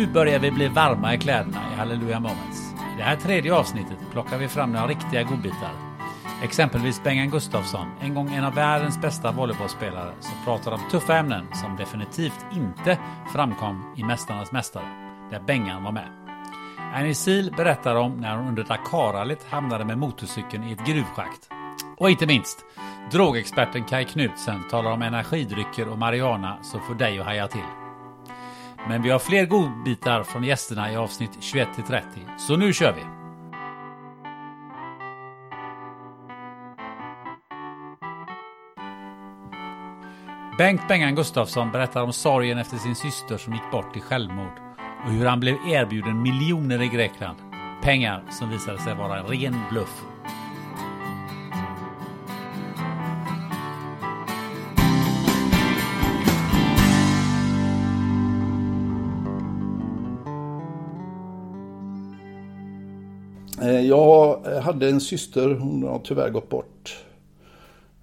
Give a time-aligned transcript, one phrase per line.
[0.00, 2.74] Nu börjar vi bli varma i kläderna i Halleluja Moments.
[2.94, 5.72] I det här tredje avsnittet plockar vi fram några riktiga godbitar.
[6.42, 11.46] Exempelvis Bengan Gustafsson, en gång en av världens bästa volleybollspelare, som pratar om tuffa ämnen
[11.54, 12.98] som definitivt inte
[13.32, 14.84] framkom i Mästarnas Mästare,
[15.30, 16.08] där Bengan var med.
[16.94, 21.48] Annie Seal berättar om när hon under Dakarrallyt hamnade med motorcykeln i ett gruvschakt.
[21.96, 22.64] Och inte minst,
[23.12, 27.79] drogexperten Kai Knutsen talar om energidrycker och marijuana som får dig att haja till.
[28.88, 32.02] Men vi har fler godbitar från gästerna i avsnitt 21-30,
[32.38, 33.02] så nu kör vi!
[40.58, 44.60] Bengt Bengan Gustafsson berättar om sorgen efter sin syster som gick bort i självmord
[45.04, 47.38] och hur han blev erbjuden miljoner i Grekland.
[47.82, 50.04] Pengar som visade sig vara en ren bluff.
[63.68, 67.04] Jag hade en syster, hon har tyvärr gått bort.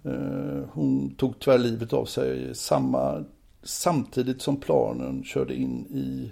[0.04, 3.24] Eh, Hon tog tyvärr livet av sig samma,
[3.64, 6.32] samtidigt som planen körde in i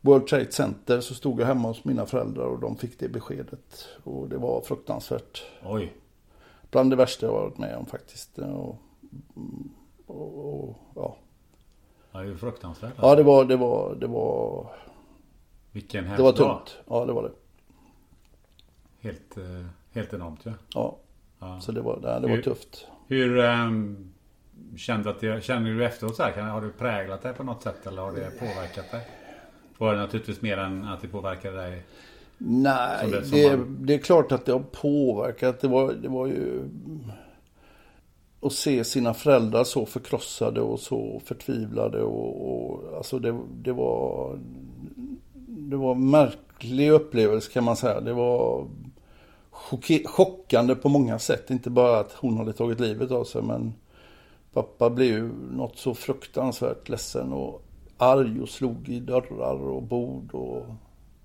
[0.00, 3.88] World Trade Center så stod jag hemma hos mina föräldrar och de fick det beskedet.
[4.04, 5.42] Och det var fruktansvärt.
[5.64, 5.92] Oj.
[6.70, 8.38] Bland det värsta jag varit med om faktiskt.
[8.38, 8.76] Och,
[10.06, 11.16] och, och, ja.
[12.12, 12.92] Ja, det är fruktansvärt.
[13.02, 14.66] ja, det var, det var, det var,
[15.72, 16.36] Vilken det hemsk var dag.
[16.58, 16.76] tungt.
[16.88, 17.30] Ja, det var det.
[19.02, 20.52] Helt, eh, helt enormt ja.
[20.74, 20.96] Ja.
[21.40, 21.60] Ja.
[21.60, 22.86] Så det var, det, det var Hur- tufft.
[23.08, 24.12] Hur ehm,
[24.76, 26.32] kände, att det, känner du efteråt så här?
[26.42, 29.06] Har det präglat dig på något sätt eller har det påverkat dig?
[29.78, 31.82] Var det naturligtvis mer än att det påverkade dig?
[32.38, 35.60] Nej, Som det- det, som det, är klart att det har påverkat.
[35.60, 36.62] Det var, det var ju
[38.40, 44.38] att se sina föräldrar så förkrossade och så förtvivlade och, och alltså det, det var
[45.48, 48.00] det var en märklig upplevelse kan man säga.
[48.00, 48.66] Det var
[50.04, 51.50] chockande på många sätt.
[51.50, 53.74] Inte bara att hon hade tagit livet av sig men
[54.52, 57.62] pappa blev ju något så fruktansvärt ledsen och
[57.96, 60.66] arg och slog i dörrar och bord och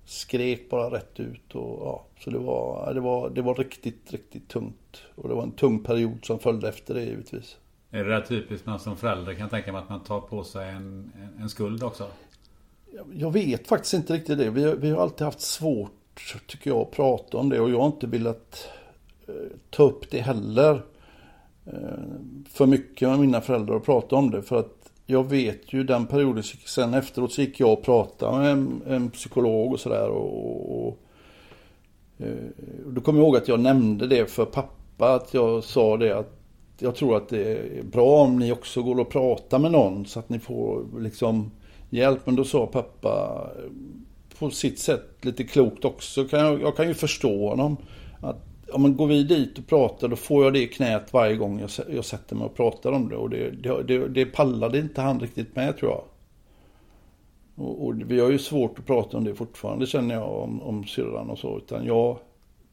[0.04, 1.54] skrek bara rätt ut.
[1.54, 5.02] Och, ja, så det var, det, var, det var riktigt, riktigt tungt.
[5.14, 7.56] Och det var en tung period som följde efter det givetvis.
[7.90, 10.68] Är det där typiskt man som förälder kan tänka mig att man tar på sig
[10.68, 12.06] en, en, en skuld också?
[13.12, 14.50] Jag- vet faktiskt inte riktigt det.
[14.50, 15.97] Vi, vi har alltid haft svårt,
[16.46, 17.60] tycker jag, att prata om det.
[17.60, 18.68] Och jag har inte velat
[19.28, 19.34] eh,
[19.70, 20.82] ta upp det heller.
[21.66, 21.72] Eh,
[22.50, 24.42] för mycket med mina föräldrar och prata om det.
[24.42, 28.50] För att jag vet ju den perioden, sen efteråt så gick jag och pratade med
[28.50, 30.08] en, en psykolog och sådär.
[30.08, 30.98] Och, och, och
[32.18, 32.32] eh,
[32.86, 35.14] då kommer jag ihåg att jag nämnde det för pappa.
[35.14, 36.34] Att jag sa det att
[36.78, 40.18] jag tror att det är bra om ni också går och pratar med någon så
[40.18, 41.50] att ni får liksom
[41.90, 42.20] hjälp.
[42.24, 43.46] Men då sa pappa
[44.38, 46.24] på sitt sätt lite klokt också.
[46.24, 47.76] Kan jag, jag kan ju förstå honom.
[48.20, 51.36] Att ja, men går vi dit och pratar då får jag det i knät varje
[51.36, 53.16] gång jag, jag sätter mig och pratar om det.
[53.16, 56.04] Och det, det, det, det pallade inte han riktigt med tror jag.
[57.54, 60.84] Och, och vi har ju svårt att prata om det fortfarande känner jag om, om
[60.84, 61.58] syrran och så.
[61.58, 62.18] Utan jag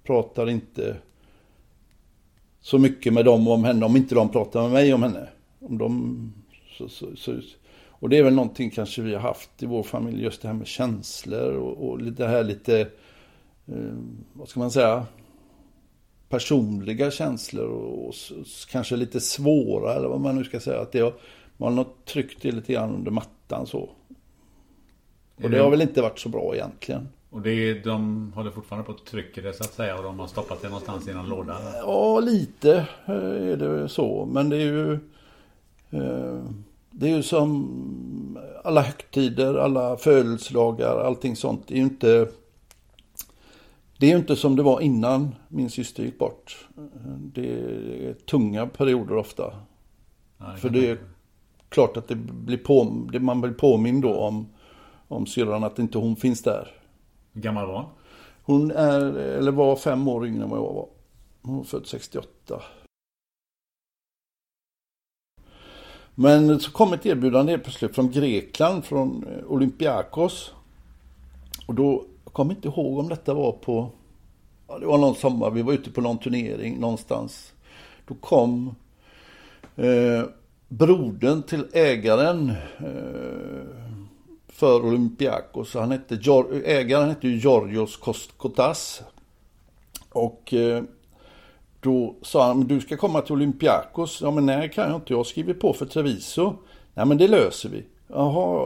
[0.03, 0.95] pratar inte
[2.61, 5.29] så mycket med dem om henne om inte de pratar med mig om henne.
[5.59, 6.33] Om de,
[6.77, 7.31] så, så, så,
[8.05, 10.55] och det är väl någonting kanske vi har haft i vår familj, just det här
[10.55, 12.79] med känslor och, och det här lite,
[13.67, 13.95] eh,
[14.33, 15.05] vad ska man säga,
[16.29, 18.13] personliga känslor och, och
[18.69, 20.81] kanske lite svåra eller vad man nu ska säga.
[20.81, 21.13] Att det har,
[21.57, 23.89] man har tryckt det lite grann under mattan så.
[25.35, 27.07] Och det har väl inte varit så bra egentligen.
[27.29, 30.19] Och det är, de håller fortfarande på att trycka det så att säga och de
[30.19, 31.57] har stoppat det någonstans i någon låda?
[31.81, 34.25] Ja, lite eh, är det så.
[34.25, 34.93] Men det är ju...
[35.89, 36.43] Eh,
[36.97, 41.67] det är ju som alla högtider, alla födelsedagar, allting sånt.
[41.67, 42.27] Det är ju inte...
[43.97, 46.67] Det är inte som det var innan min syster gick bort.
[47.17, 49.53] Det är tunga perioder ofta.
[50.37, 50.97] Det För det är
[51.69, 52.83] klart att det blir på,
[53.19, 54.47] man blir påmind då om,
[55.07, 56.67] om syrran att inte hon finns där.
[57.33, 57.89] Hur gammal var hon?
[58.43, 60.87] Hon är, eller var fem år yngre än vad jag var.
[61.41, 62.61] Hon är född 68.
[66.15, 70.51] Men så kom ett erbjudande helt plötsligt från Grekland, från eh, Olympiakos.
[71.67, 73.89] Och då, jag kommer inte ihåg om detta var på,
[74.67, 77.53] ja, det var någon sommar, vi var ute på någon turnering någonstans.
[78.07, 78.75] Då kom
[79.75, 80.23] eh,
[80.67, 83.65] brodern till ägaren eh,
[84.47, 85.73] för Olympiakos.
[85.73, 86.19] Han hette,
[86.65, 89.01] ägaren hette ju Georgios Kostkotas.
[90.09, 90.83] Och eh,
[91.85, 94.19] då sa han, du ska komma till Olympiakos.
[94.21, 96.53] Ja men nej kan jag inte, jag skriver på för Treviso.
[96.93, 97.83] Nej men det löser vi.
[98.07, 98.59] Jaha,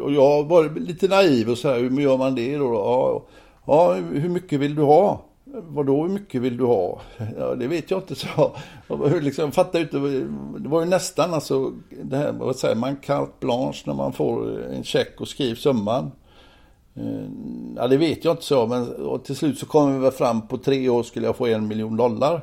[0.00, 2.74] och jag var lite naiv och så här, hur gör man det då?
[2.74, 3.22] Ja,
[3.66, 5.20] ja hur mycket vill du ha?
[5.44, 7.00] Vadå hur mycket vill du ha?
[7.38, 8.26] Ja, det vet jag inte, så
[8.88, 9.98] jag liksom, fattar inte.
[10.58, 11.72] Det var ju nästan alltså,
[12.02, 16.12] det här, vad säger man, carte blanche när man får en check och skriver summan.
[16.94, 17.28] Eh,
[17.76, 18.94] ja, det vet jag inte så, men
[19.24, 21.96] till slut så kom vi väl fram på tre år skulle jag få en miljon
[21.96, 22.40] dollar.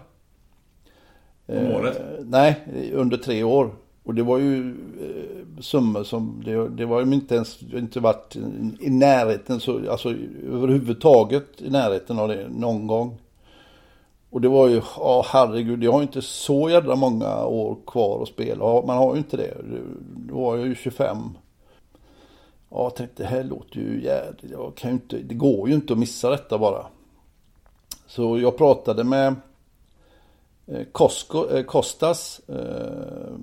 [1.57, 1.99] Om året?
[1.99, 2.55] Eh, nej,
[2.93, 3.71] under tre år.
[4.03, 8.35] Och det var ju eh, summor som, det, det var ju inte ens, inte varit
[8.79, 10.09] i närheten, så, alltså
[10.51, 13.17] överhuvudtaget i närheten av det någon gång.
[14.29, 18.27] Och det var ju, ja herregud, jag har inte så jävla många år kvar att
[18.27, 18.81] spela.
[18.85, 19.57] Man har ju inte det.
[20.15, 21.17] Då var jag ju 25.
[22.69, 25.75] Ja, jag tänkte det här låter ju jävligt, jag kan ju inte, det går ju
[25.75, 26.85] inte att missa detta bara.
[28.07, 29.35] Så jag pratade med
[30.91, 33.33] Kosko, eh, Kostas eh, eh,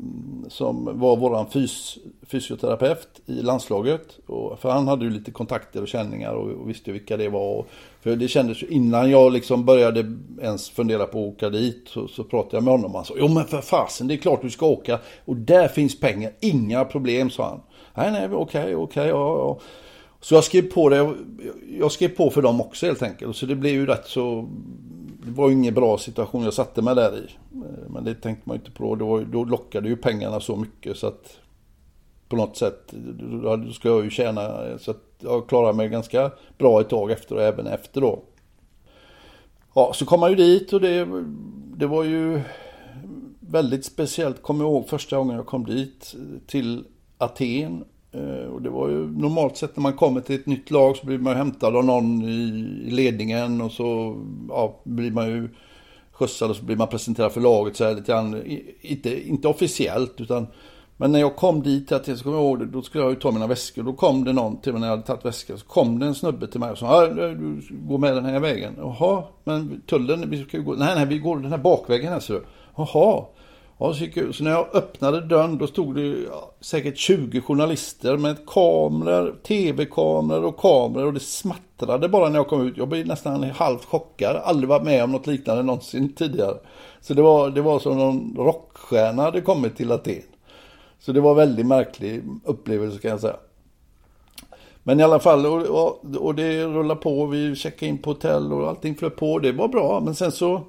[0.49, 4.19] som var våran fys, fysioterapeut i landslaget.
[4.27, 7.59] Och, för han hade ju lite kontakter och känningar och, och visste vilka det var.
[7.59, 7.69] Och,
[8.01, 12.09] för det kändes ju innan jag liksom började ens fundera på att åka dit så,
[12.09, 12.95] så pratade jag med honom.
[12.95, 14.99] Han sa, jo men för fasen det är klart du ska åka.
[15.25, 17.61] Och där finns pengar, inga problem sa han.
[17.95, 19.59] Nej nej okej okej okay, ja, ja.
[20.21, 21.15] Så jag skrev på det,
[21.79, 23.37] jag skrev på för dem också helt enkelt.
[23.37, 24.49] Så det blev ju rätt så
[25.29, 27.31] det var ju ingen bra situation jag satte mig där i.
[27.53, 28.95] Eh, men det tänkte man ju inte på.
[28.95, 31.39] Då, då lockade ju pengarna så mycket så att
[32.29, 32.95] på något sätt,
[33.43, 37.11] då ska jag ju tjäna eh, så att jag klarade mig ganska bra ett tag
[37.11, 38.23] efter och även efter då.
[39.75, 41.09] Ja, så kom man ju dit och det,
[41.77, 42.41] det var ju
[43.41, 46.15] väldigt speciellt, kommer jag ihåg första gången jag kom dit
[46.47, 46.85] till
[47.19, 50.97] Aten Eh, och det var ju normalt sett när man kommer till ett nytt lag
[50.97, 54.17] så blir man hämtad av någon i ledningen och så
[54.49, 55.49] ja, blir man ju
[56.13, 58.43] skjutsad och så blir man presenterad för laget så här lite grann.
[58.81, 60.47] Inte, inte officiellt utan
[61.01, 63.31] men när jag kom dit, så kommer jag ihåg det, då skulle jag ju ta
[63.31, 63.83] mina väskor.
[63.83, 65.57] Då kom det någon till mig när jag hade tagit väskor.
[65.57, 68.75] Så kom det en snubbe till mig och sa, du går med den här vägen.
[68.79, 72.21] Jaha, men tullen, vi ska ju gå, nej nej vi går den här bakvägen här
[72.21, 72.45] ser du.
[72.77, 73.25] Jaha,
[73.81, 78.37] Ja, så, så när jag öppnade dörren då stod det ja, säkert 20 journalister med
[78.47, 82.77] kameror, tv-kameror och kameror och det smattrade bara när jag kom ut.
[82.77, 84.37] Jag blev nästan halvt chockad.
[84.37, 86.55] Aldrig varit med om något liknande någonsin tidigare.
[87.01, 90.23] Så det var, det var som någon rockstjärna hade kommit till Aten.
[90.99, 93.37] Så det var en väldigt märklig upplevelse kan jag säga.
[94.83, 97.27] Men i alla fall, och, och, och det rullade på.
[97.27, 99.39] Vi checkade in på hotell och allting flöt på.
[99.39, 100.01] Det var bra.
[100.01, 100.63] Men sen så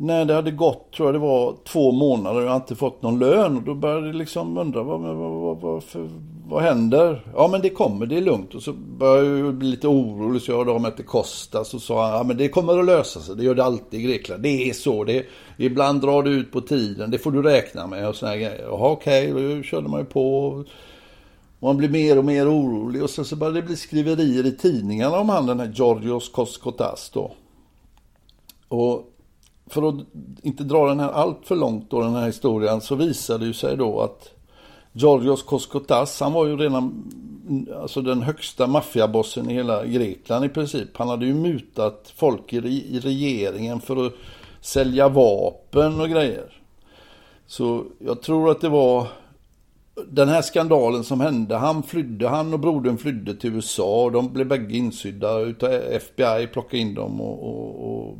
[0.00, 3.18] när det hade gått, tror jag det var, två månader och jag inte fått någon
[3.18, 3.56] lön.
[3.56, 6.08] Och då började jag liksom undra, vad, vad, vad, vad, för,
[6.48, 7.24] vad händer?
[7.34, 8.54] Ja men det kommer, det är lugnt.
[8.54, 11.78] Och så började jag bli lite orolig så jag hörde av mig till Kostas Så
[11.78, 13.36] sa, ja men det kommer att lösa sig.
[13.36, 14.42] Det gör det alltid i Grekland.
[14.42, 15.04] Det är så.
[15.04, 15.26] Det
[15.56, 17.10] ibland drar det ut på tiden.
[17.10, 18.62] Det får du räkna med och såna grejer.
[18.62, 19.56] Jaha okej, okay.
[19.56, 20.64] då körde man ju på.
[21.58, 23.02] Man blir mer och mer orolig.
[23.02, 27.10] Och sen så började det bli skriverier i tidningarna om han den här Georgios Koskotas
[27.14, 27.32] då.
[28.68, 29.14] Och
[29.68, 29.94] för att
[30.42, 33.52] inte dra den här allt för långt då, den här historien, så visade det ju
[33.52, 34.30] sig då att
[34.92, 37.12] Georgios Koskotas, han var ju redan
[37.82, 40.96] alltså den högsta maffiabossen i hela Grekland i princip.
[40.96, 42.56] Han hade ju mutat folk i,
[42.96, 44.12] i regeringen för att
[44.60, 46.52] sälja vapen och grejer.
[47.46, 49.06] Så jag tror att det var
[50.06, 51.56] den här skandalen som hände.
[51.56, 54.04] Han flydde, han och brodern flydde till USA.
[54.04, 58.16] Och de blev bägge insydda utav FBI, plockade in dem och, och, och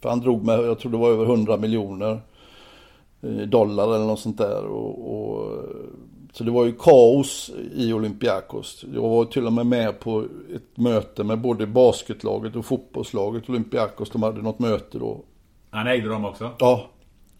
[0.00, 2.20] för han drog med, jag tror det var över 100 miljoner
[3.46, 4.64] dollar eller något sånt där.
[4.64, 5.64] Och, och,
[6.32, 8.84] så det var ju kaos i Olympiakos.
[8.94, 14.10] Jag var till och med med på ett möte med både basketlaget och fotbollslaget Olympiakos.
[14.10, 15.24] De hade något möte då.
[15.70, 16.50] Han ägde dem också?
[16.58, 16.86] Ja.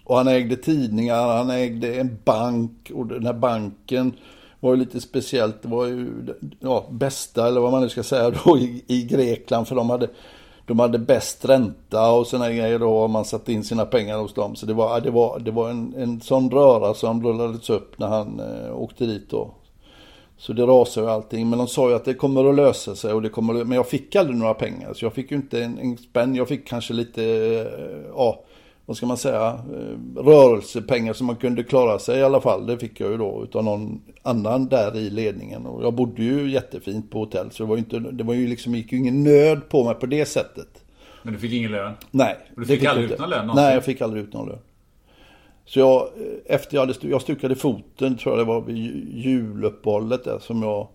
[0.05, 4.13] Och han ägde tidningar, han ägde en bank och den här banken
[4.61, 5.63] var ju lite speciellt.
[5.63, 6.11] Det var ju
[6.61, 9.69] ja, bästa, eller vad man nu ska säga då, i, i Grekland.
[9.69, 10.09] För de hade,
[10.71, 13.09] de hade bäst ränta och sådana grejer då.
[13.09, 14.57] Man satte in sina pengar hos dem.
[14.57, 18.09] Så det var, det var, det var en, en sån röra som rullades upp när
[18.09, 19.51] han eh, åkte dit då.
[20.39, 21.51] Så det rasade ju allting.
[21.51, 23.13] Men de sa ju att det kommer att lösa sig.
[23.13, 24.95] Och det kommer att, men jag fick aldrig några pengar.
[24.95, 26.35] Så jag fick ju inte en, en spänn.
[26.35, 28.45] Jag fick kanske lite, eh, ja
[28.91, 32.67] vad ska man säga, eh, rörelsepengar som man kunde klara sig i alla fall.
[32.67, 35.67] Det fick jag ju då utav någon annan där i ledningen.
[35.67, 38.47] Och jag bodde ju jättefint på hotell så det var ju, inte, det var ju
[38.47, 40.85] liksom, gick ju ingen nöd på mig på det sättet.
[41.23, 41.93] Men du fick ingen lön?
[42.11, 42.37] Nej.
[42.55, 43.65] Och du fick, fick aldrig ut någon lön någonsin?
[43.65, 44.59] Nej, jag fick aldrig ut någon lön.
[45.65, 48.77] Så jag, eh, efter jag hade, jag stukade foten tror jag det var vid
[49.15, 50.89] juluppehållet där som jag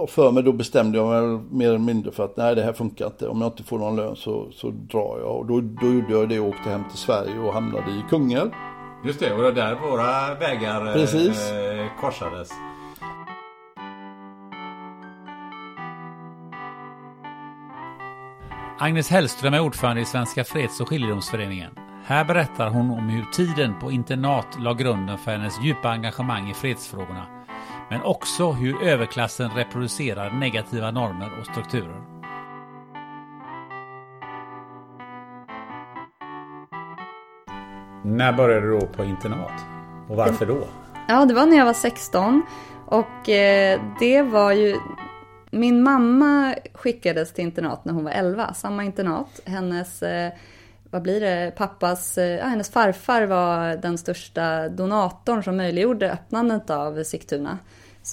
[0.00, 2.72] och för mig då bestämde jag mig mer eller mindre för att nej det här
[2.72, 3.28] funkar inte.
[3.28, 5.36] Om jag inte får någon lön så, så drar jag.
[5.36, 8.50] Och då, då gjorde jag det och åkte hem till Sverige och hamnade i Kungälv.
[9.04, 11.50] Just det, och det där våra vägar eh, Precis.
[11.50, 12.50] Eh, korsades.
[18.80, 21.70] Agnes Hellström är ordförande i Svenska Freds och skiljedomsföreningen.
[22.04, 26.54] Här berättar hon om hur tiden på internat la grunden för hennes djupa engagemang i
[26.54, 27.37] fredsfrågorna
[27.90, 32.02] men också hur överklassen reproducerar negativa normer och strukturer.
[38.04, 39.64] När började du då på internat?
[40.08, 40.64] Och varför då?
[41.08, 42.42] Ja, det var när jag var 16.
[42.86, 44.76] Och eh, det var ju...
[45.50, 49.40] Min mamma skickades till internat när hon var 11, samma internat.
[49.44, 50.32] Hennes, eh,
[50.90, 57.02] vad blir det, pappas, ja, hennes farfar var den största donatorn som möjliggjorde öppnandet av
[57.02, 57.58] Sigtuna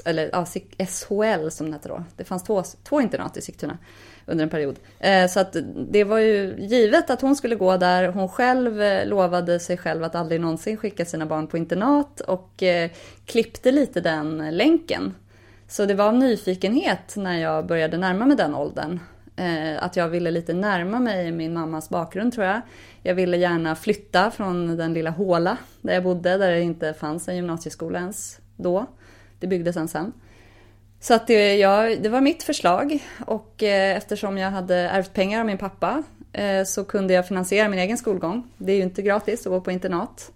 [0.05, 0.45] eller ja,
[0.85, 2.03] SHL som det hette då.
[2.15, 3.77] Det fanns två, två internat i Sigtuna
[4.25, 4.75] under en period.
[4.99, 5.55] Eh, så att
[5.89, 8.07] det var ju givet att hon skulle gå där.
[8.07, 12.63] Hon själv eh, lovade sig själv att aldrig någonsin skicka sina barn på internat och
[12.63, 12.91] eh,
[13.25, 15.13] klippte lite den länken.
[15.67, 18.99] Så det var av nyfikenhet när jag började närma mig den åldern.
[19.35, 22.61] Eh, att jag ville lite närma mig min mammas bakgrund tror jag.
[23.03, 27.27] Jag ville gärna flytta från den lilla håla där jag bodde, där det inte fanns
[27.27, 28.85] en gymnasieskola ens då.
[29.45, 30.13] Det byggdes en sen.
[30.99, 35.39] Så att det, ja, det var mitt förslag och eh, eftersom jag hade ärvt pengar
[35.39, 38.47] av min pappa eh, så kunde jag finansiera min egen skolgång.
[38.57, 40.31] Det är ju inte gratis att gå på internat.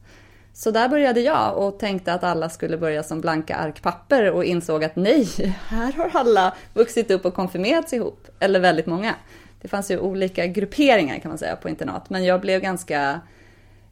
[0.54, 4.84] Så där började jag och tänkte att alla skulle börja som blanka arkpapper och insåg
[4.84, 5.28] att nej,
[5.68, 8.28] här har alla vuxit upp och konfirmerats ihop.
[8.40, 9.16] Eller väldigt många.
[9.62, 12.10] Det fanns ju olika grupperingar kan man säga på internat.
[12.10, 13.22] Men jag blev ganska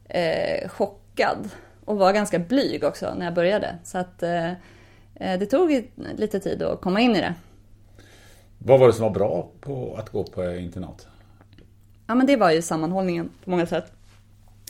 [0.08, 1.50] eh, chockad
[1.84, 3.78] och var ganska blyg också när jag började.
[3.84, 4.52] Så att Eh,
[5.18, 5.84] det tog
[6.16, 7.34] lite tid att komma in i det.
[8.58, 11.06] Vad var det som var bra på att gå på internat?
[12.06, 13.92] Ja men det var ju sammanhållningen på många sätt.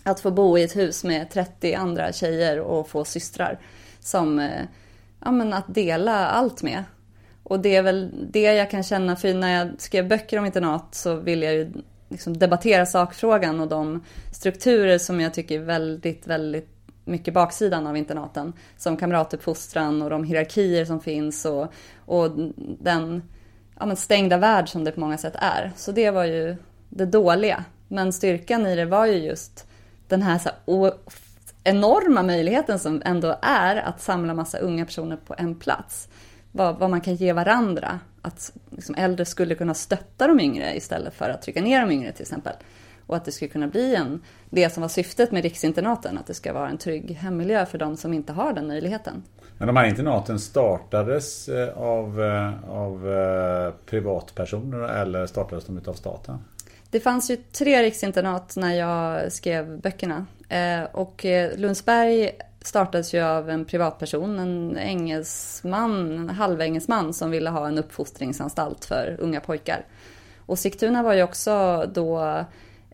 [0.02, 3.58] Att få bo i ett hus med 30 andra tjejer och få systrar
[4.00, 4.62] som, eh,
[5.24, 6.84] ja men att dela allt med.
[7.42, 10.94] Och det är väl det jag kan känna, för när jag skrev böcker om internat
[10.94, 11.72] så vill jag ju
[12.08, 16.77] liksom debattera sakfrågan och de strukturer som jag tycker är väldigt, väldigt
[17.08, 18.52] mycket baksidan av internaten.
[18.76, 21.72] Som kamratuppfostran och de hierarkier som finns och,
[22.04, 22.30] och
[22.80, 23.22] den
[23.78, 25.72] ja, men stängda värld som det på många sätt är.
[25.76, 26.56] Så det var ju
[26.88, 27.64] det dåliga.
[27.88, 29.66] Men styrkan i det var ju just
[30.08, 30.92] den här, så här
[31.64, 36.08] enorma möjligheten som ändå är att samla massa unga personer på en plats.
[36.52, 38.00] Vad, vad man kan ge varandra.
[38.22, 42.12] Att liksom äldre skulle kunna stötta de yngre istället för att trycka ner de yngre
[42.12, 42.52] till exempel.
[43.08, 46.34] Och att det skulle kunna bli en, det som var syftet med riksinternaten, att det
[46.34, 49.22] ska vara en trygg hemmiljö för de som inte har den möjligheten.
[49.58, 55.92] Men de här internaten startades eh, av, eh, av eh, privatpersoner eller startades de av
[55.92, 56.38] staten?
[56.90, 60.26] Det fanns ju tre riksinternat när jag skrev böckerna.
[60.92, 62.30] Och Lundsberg
[62.62, 69.16] startades ju av en privatperson, en engelsman, en halvengelsman som ville ha en uppfostringsanstalt för
[69.18, 69.84] unga pojkar.
[70.46, 72.44] Och Sigtuna var ju också då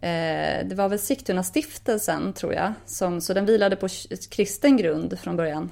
[0.05, 3.89] Eh, det var väl Sigtuna stiftelsen tror jag, som, så den vilade på
[4.31, 5.71] kristen grund från början.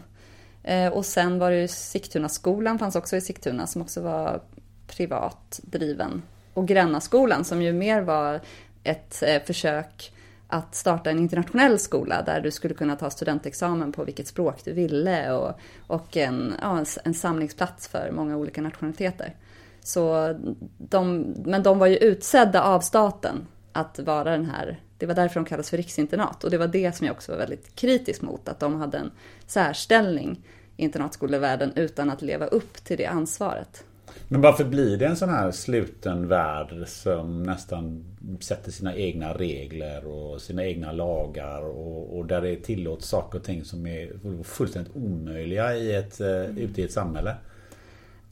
[0.63, 4.43] Eh, och sen var det ju Sigtuna skolan fanns också i Sigtuna som också var
[4.87, 6.23] privat driven.
[6.55, 8.41] Och Grännaskolan som ju mer var
[8.85, 10.13] ett eh, försök
[10.49, 14.73] att starta en internationell skola där du skulle kunna ta studentexamen på vilket språk du
[14.73, 15.53] ville och,
[15.87, 19.35] och en, ja, en samlingsplats för många olika nationaliteter.
[19.81, 20.35] Så
[20.79, 25.35] de, men de var ju utsedda av staten att vara den här, det var därför
[25.35, 28.49] de kallades för riksinternat och det var det som jag också var väldigt kritisk mot,
[28.49, 29.11] att de hade en
[29.47, 30.41] särställning
[30.77, 33.85] i internatskolevärlden utan att leva upp till det ansvaret.
[34.29, 38.05] Men varför blir det en sån här sluten värld som nästan
[38.41, 43.45] sätter sina egna regler och sina egna lagar och, och där det tillåts saker och
[43.45, 44.13] ting som är
[44.45, 46.59] fullständigt omöjliga i ett, mm.
[46.59, 47.35] ute i ett samhälle?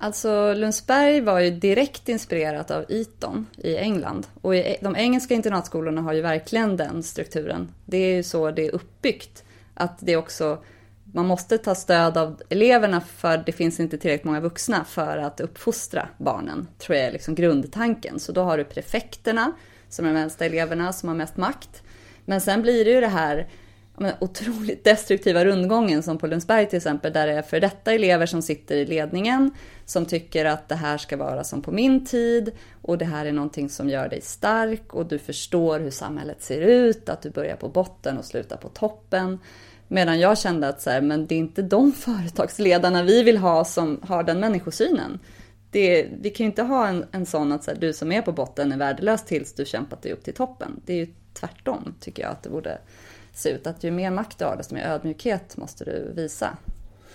[0.02, 4.26] Alltså Lundsberg var ju direkt inspirerat av Eton i England.
[4.40, 7.74] Och de engelska internatskolorna har ju verkligen den strukturen.
[7.84, 9.44] Det är ju så det är uppbyggt.
[9.74, 10.58] Att det också
[11.12, 15.40] man måste ta stöd av eleverna för det finns inte tillräckligt många vuxna för att
[15.40, 18.20] uppfostra barnen, tror jag är liksom grundtanken.
[18.20, 19.52] Så då har du prefekterna,
[19.88, 21.82] som är de äldsta eleverna, som har mest makt.
[22.24, 23.48] Men sen blir det ju det här
[24.00, 28.26] men, otroligt destruktiva rundgången som på Lundsberg till exempel, där det är för detta elever
[28.26, 29.50] som sitter i ledningen,
[29.84, 32.52] som tycker att det här ska vara som på min tid
[32.82, 36.60] och det här är någonting som gör dig stark och du förstår hur samhället ser
[36.60, 39.38] ut, att du börjar på botten och slutar på toppen.
[39.88, 43.64] Medan jag kände att så här, men det är inte de företagsledarna vi vill ha
[43.64, 45.18] som har den människosynen.
[45.70, 48.22] Det, vi kan ju inte ha en, en sån att så här, du som är
[48.22, 50.80] på botten är värdelös tills du kämpat dig upp till toppen.
[50.86, 52.78] Det är ju tvärtom tycker jag att det borde
[53.32, 53.66] se ut.
[53.66, 56.56] Att ju mer makt du har desto mer ödmjukhet måste du visa.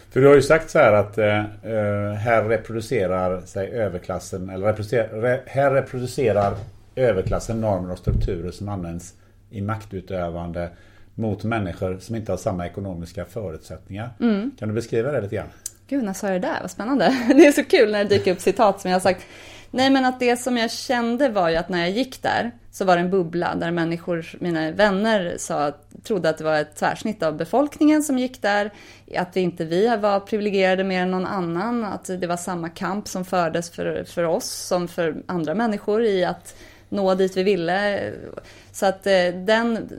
[0.10, 4.67] För du har ju sagt så här att eh, eh här reproducerar sig överklassen, eller
[4.67, 6.53] reproducerar, re, här reproducerar
[6.95, 9.13] överklassen normer och strukturer som används
[9.50, 10.70] i maktutövande
[11.16, 14.09] mot människor som inte har samma ekonomiska förutsättningar.
[14.20, 14.51] Mm.
[14.59, 15.48] Kan du beskriva det lite grann?
[15.87, 16.57] Gud, när sa jag det där?
[16.61, 17.05] Vad spännande.
[17.27, 19.25] Det är så kul när det dyker upp citat som jag har sagt.
[19.75, 22.85] Nej, men att det som jag kände var ju att när jag gick där så
[22.85, 25.72] var det en bubbla där människor, mina vänner, sa,
[26.03, 28.74] trodde att det var ett tvärsnitt av befolkningen som gick där.
[29.16, 31.83] Att vi inte vi var privilegierade mer än någon annan.
[31.83, 36.25] Att det var samma kamp som fördes för, för oss som för andra människor i
[36.25, 36.55] att
[36.90, 38.11] nå dit vi ville.
[38.72, 39.90] Så att eh, den,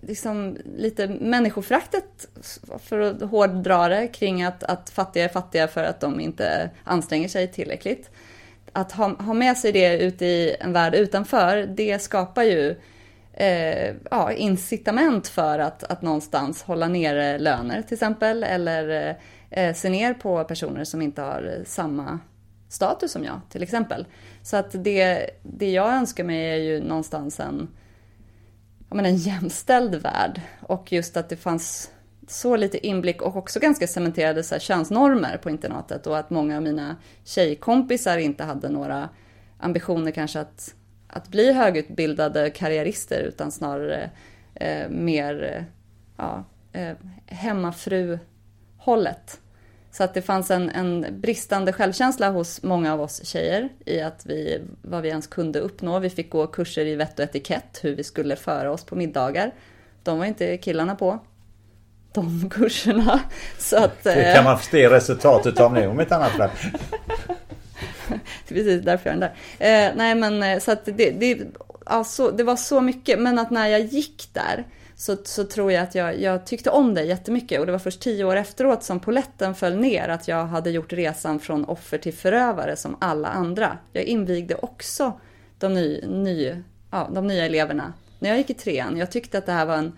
[0.00, 2.28] liksom lite människofraktet,
[2.78, 7.28] för att hårddra det, kring att, att fattiga är fattiga för att de inte anstränger
[7.28, 8.10] sig tillräckligt.
[8.72, 12.76] Att ha, ha med sig det ut i en värld utanför, det skapar ju
[13.32, 19.16] eh, ja, incitament för att, att någonstans hålla nere löner till exempel, eller
[19.50, 22.18] eh, eh, se ner på personer som inte har samma
[22.68, 24.06] status som jag till exempel.
[24.42, 27.68] Så att det, det jag önskar mig är ju någonstans en
[28.88, 30.40] ja, men en jämställd värld.
[30.60, 31.90] Och just att det fanns
[32.30, 36.56] så lite inblick och också ganska cementerade så här, könsnormer på internatet och att många
[36.56, 39.08] av mina tjejkompisar inte hade några
[39.58, 40.74] ambitioner kanske att,
[41.06, 44.10] att bli högutbildade karriärister utan snarare
[44.54, 45.62] eh, mer eh,
[46.16, 49.40] ja, eh, hemmafru-hållet.
[49.90, 54.26] Så att det fanns en, en, bristande självkänsla hos många av oss tjejer i att
[54.26, 55.98] vi, vad vi ens kunde uppnå.
[55.98, 59.54] Vi fick gå kurser i vett och etikett, hur vi skulle föra oss på middagar.
[60.02, 61.18] De var inte killarna på.
[62.22, 63.20] De kurserna.
[63.58, 66.50] Så att, det kan eh, man se resultatet av nu om ett annat fall.
[68.08, 69.34] det är precis därför är den där.
[69.58, 71.38] Eh, nej men eh, så att det, det,
[71.84, 73.18] alltså, det var så mycket.
[73.18, 74.64] Men att när jag gick där
[74.98, 78.00] så, så tror jag att jag, jag tyckte om det jättemycket och det var först
[78.00, 82.14] tio år efteråt som poletten föll ner att jag hade gjort resan från offer till
[82.14, 83.78] förövare som alla andra.
[83.92, 85.20] Jag invigde också
[85.58, 88.96] de, ny, ny, ja, de nya eleverna när jag gick i trean.
[88.96, 89.92] Jag tyckte att det här var en,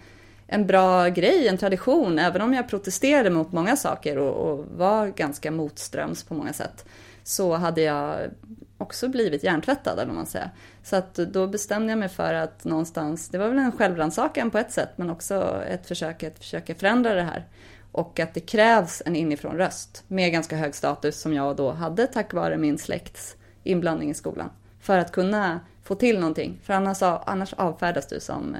[0.53, 5.07] en bra grej, en tradition, även om jag protesterade mot många saker och, och var
[5.07, 6.85] ganska motströms på många sätt.
[7.23, 8.31] Så hade jag
[8.79, 10.51] också blivit hjärntvättad, eller vad man säger.
[10.83, 14.59] Så att då bestämde jag mig för att någonstans, det var väl en självrannsakan på
[14.59, 17.47] ett sätt, men också ett försök att försöka förändra det här.
[17.93, 22.07] Och att det krävs en inifrån röst med ganska hög status som jag då hade
[22.07, 24.51] tack vare min släkts inblandning i skolan.
[24.81, 28.57] För att kunna få till någonting, för annars, annars avfärdas du som,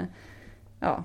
[0.81, 1.05] ja,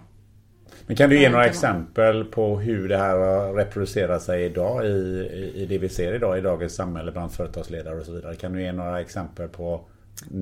[0.87, 5.65] men kan du ge några exempel på hur det här reproducerar sig idag i, i
[5.69, 8.35] det vi ser idag i dagens samhälle bland företagsledare och så vidare?
[8.35, 9.81] Kan du ge några exempel på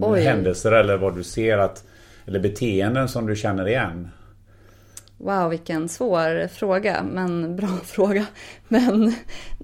[0.01, 0.21] Oj.
[0.21, 1.83] händelser eller vad du ser att
[2.25, 4.09] eller beteenden som du känner igen?
[5.17, 8.25] Wow, vilken svår fråga, men bra fråga.
[8.67, 9.13] Men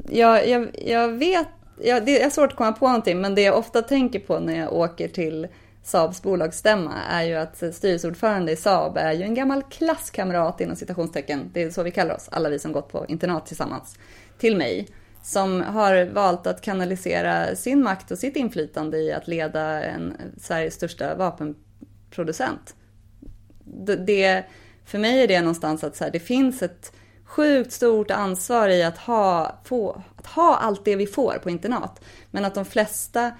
[0.10, 1.48] jag, jag, jag vet,
[1.82, 4.60] jag, det är svårt att komma på någonting, men det jag ofta tänker på när
[4.60, 5.48] jag åker till
[5.84, 11.50] Saabs bolagsstämma är ju att styrelseordförande i Saab är ju en gammal klasskamrat inom citationstecken,
[11.54, 13.98] det är så vi kallar oss, alla vi som gått på internat tillsammans,
[14.38, 14.88] till mig.
[15.24, 20.74] Som har valt att kanalisera sin makt och sitt inflytande i att leda en Sveriges
[20.74, 22.76] största vapenproducent.
[24.06, 24.44] Det,
[24.86, 28.84] för mig är det någonstans att så här, det finns ett sjukt stort ansvar i
[28.84, 32.02] att ha, få, att ha allt det vi får på internat.
[32.32, 33.32] Men att de flesta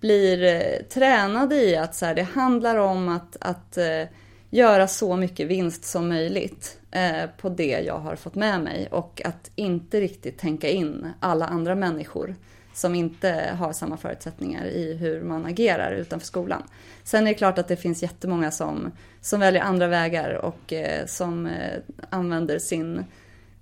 [0.00, 4.02] blir eh, tränade i att så här, det handlar om att, att eh,
[4.50, 9.22] göra så mycket vinst som möjligt eh, på det jag har fått med mig och
[9.24, 12.34] att inte riktigt tänka in alla andra människor
[12.74, 16.62] som inte har samma förutsättningar i hur man agerar utanför skolan.
[17.04, 21.06] Sen är det klart att det finns jättemånga som, som väljer andra vägar och eh,
[21.06, 21.78] som eh,
[22.10, 23.04] använder sin,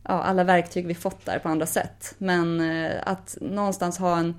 [0.03, 2.14] ja, alla verktyg vi fått där på andra sätt.
[2.18, 4.35] Men eh, att någonstans ha en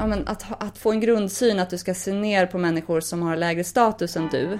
[0.00, 3.22] Ja, men att, att få en grundsyn att du ska se ner på människor som
[3.22, 4.58] har lägre status än du,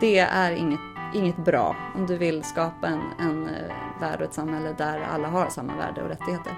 [0.00, 0.80] det är inget,
[1.14, 5.28] inget bra om du vill skapa en, en eh, värld och ett samhälle där alla
[5.28, 6.52] har samma värde och rättigheter.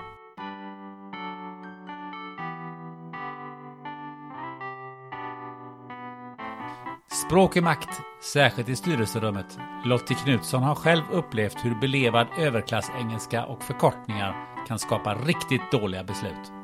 [7.26, 8.00] Språk är makt,
[8.32, 9.58] särskilt i styrelserummet.
[9.84, 14.34] Lottie Knutsson har själv upplevt hur belevad överklassengelska och förkortningar
[14.68, 16.59] kan skapa riktigt dåliga beslut.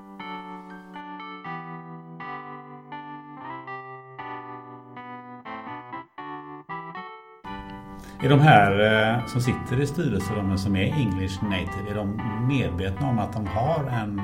[8.22, 13.08] Är de här eh, som sitter i styrelserummen som är English native, är de medvetna
[13.08, 14.20] om att de har en,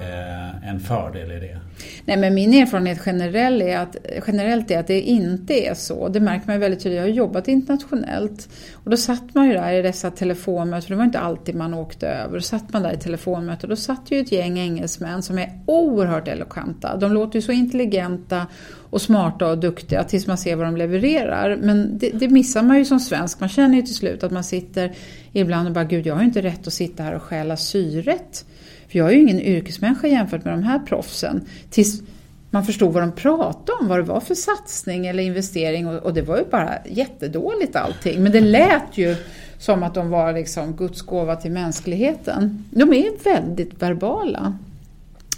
[0.00, 1.58] Eh, en fördel i det?
[2.04, 6.08] Nej, men min erfarenhet generellt är att, generellt är att det inte är så.
[6.08, 6.96] Det märker man ju väldigt tydligt.
[6.96, 10.90] Jag har jobbat internationellt och då satt man ju där i dessa telefonmöten.
[10.90, 12.34] Det var inte alltid man åkte över.
[12.34, 13.70] Då satt man där i telefonmöten.
[13.70, 16.96] och Då satt ju ett gäng engelsmän som är oerhört elokanta.
[16.96, 18.46] De låter ju så intelligenta
[18.90, 21.56] och smarta och duktiga tills man ser vad de levererar.
[21.56, 23.40] Men det, det, missar man ju som svensk.
[23.40, 24.92] Man känner ju till slut att man sitter
[25.32, 28.44] ibland och bara, gud jag har ju inte rätt att sitta här och stjäla syret.
[28.88, 31.44] För jag är ju ingen yrkesmänniska jämfört med de här proffsen.
[31.70, 32.02] Tills
[32.50, 36.14] man förstod vad de pratade om, vad det var för satsning eller investering och, och
[36.14, 38.22] det var ju bara jättedåligt allting.
[38.22, 39.16] Men det lät ju
[39.58, 42.64] som att de var liksom Guds gåva till mänskligheten.
[42.70, 44.58] De är väldigt verbala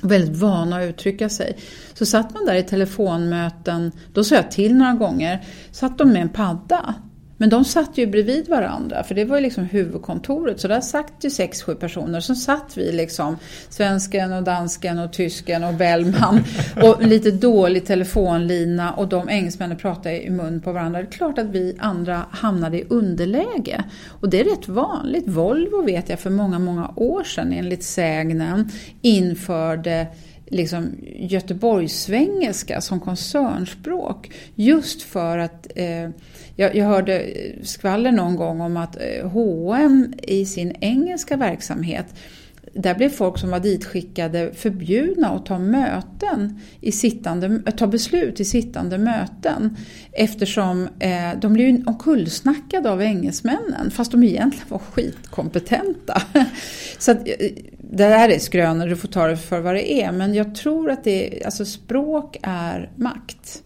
[0.02, 1.56] väldigt vana att uttrycka sig.
[1.94, 6.22] Så satt man där i telefonmöten, då sa jag till några gånger, satt de med
[6.22, 6.94] en padda.
[7.40, 10.60] Men de satt ju bredvid varandra, för det var ju liksom huvudkontoret.
[10.60, 12.20] Så där satt ju sex, sju personer.
[12.20, 13.36] Så satt vi liksom,
[13.68, 16.44] svensken och dansken och tysken och Bellman.
[16.82, 21.00] och lite dålig telefonlina och de engelsmännen pratade i mun på varandra.
[21.00, 23.84] Det är klart att vi andra hamnade i underläge.
[24.08, 25.28] Och det är rätt vanligt.
[25.28, 28.70] Volvo vet jag för många, många år sedan enligt sägnen
[29.02, 30.06] införde
[30.46, 34.30] liksom Göteborgssvengelska som koncernspråk.
[34.54, 36.10] Just för att eh,
[36.60, 42.14] jag, jag, hörde skvaller någon gång om att eh, H&M i sin engelska verksamhet
[42.72, 48.40] där blev folk som var ditskickade förbjudna att ta möten i sittande, eh, ta beslut
[48.40, 49.76] i sittande möten
[50.12, 56.22] eftersom eh, de blev omkullsnackade av engelsmännen fast de egentligen var skitkompetenta.
[56.98, 57.34] Så att, eh,
[57.78, 60.90] det här är skrönor, du får ta det för vad det är men jag tror
[60.90, 63.62] att det, alltså språk är makt.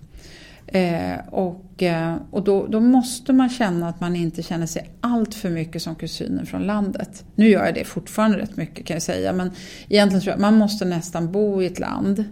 [0.74, 5.34] Eh, och eh, och då, då, måste man känna att man inte känner sig allt
[5.34, 7.24] för mycket som kusinen från landet.
[7.34, 9.50] Nu gör jag det fortfarande rätt mycket kan jag säga, men
[9.88, 12.24] egentligen tror jag att man måste nästan bo i ett land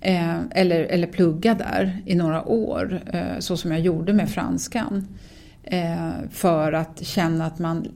[0.00, 5.08] eh, eller, eller plugga där i några år, eh, så som jag gjorde med franskan.
[5.62, 7.88] Eh, för att känna att man,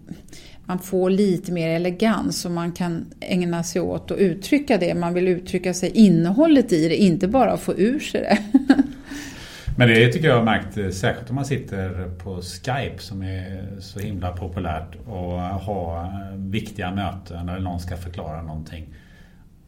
[0.65, 5.15] man får lite mer elegans och man kan ägna sig åt att uttrycka det man
[5.15, 8.39] vill uttrycka sig, innehållet i det, inte bara få ur sig det.
[9.81, 13.63] Men det tycker jag har märkt, eh, särskilt om man sitter på Skype som är
[13.79, 18.87] så himla populärt och har eh, viktiga möten eller någon ska förklara någonting.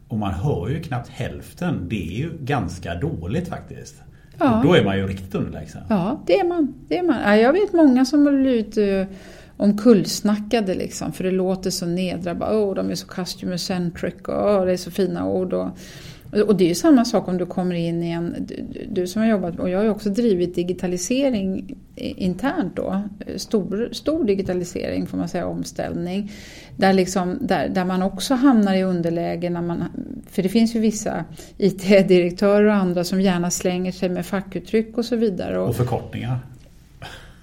[0.07, 1.87] Och man hör ju knappt hälften.
[1.89, 3.95] Det är ju ganska dåligt faktiskt.
[4.37, 4.57] Ja.
[4.57, 5.81] Och då är man ju riktigt underlägsen.
[5.89, 6.73] Ja, det är man.
[6.87, 7.39] Det är man.
[7.39, 9.15] Jag vet många som har blivit eh,
[9.57, 11.13] omkullsnackade liksom.
[11.13, 12.37] För det låter så nedra.
[12.41, 15.53] Åh, oh, de är så customer centric och oh, det är så fina ord.
[15.53, 15.77] Och,
[16.41, 19.21] och det är ju samma sak om du kommer in i en, du, du som
[19.21, 23.01] har jobbat, och jag har ju också drivit digitalisering internt då,
[23.35, 26.31] stor, stor digitalisering får man säga, omställning.
[26.77, 29.83] Där, liksom, där, där man också hamnar i underläge när man,
[30.29, 31.25] för det finns ju vissa
[31.57, 35.59] IT-direktörer och andra som gärna slänger sig med fackuttryck och så vidare.
[35.59, 36.39] Och, och förkortningar.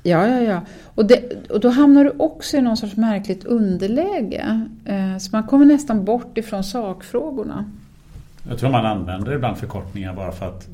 [0.02, 0.60] Ja, ja, ja.
[0.94, 4.66] Och, det, och då hamnar du också i någon sorts märkligt underläge.
[4.84, 7.64] Eh, så man kommer nästan bort ifrån sakfrågorna.
[8.50, 10.68] Jag tror man använder ibland förkortningar bara för att,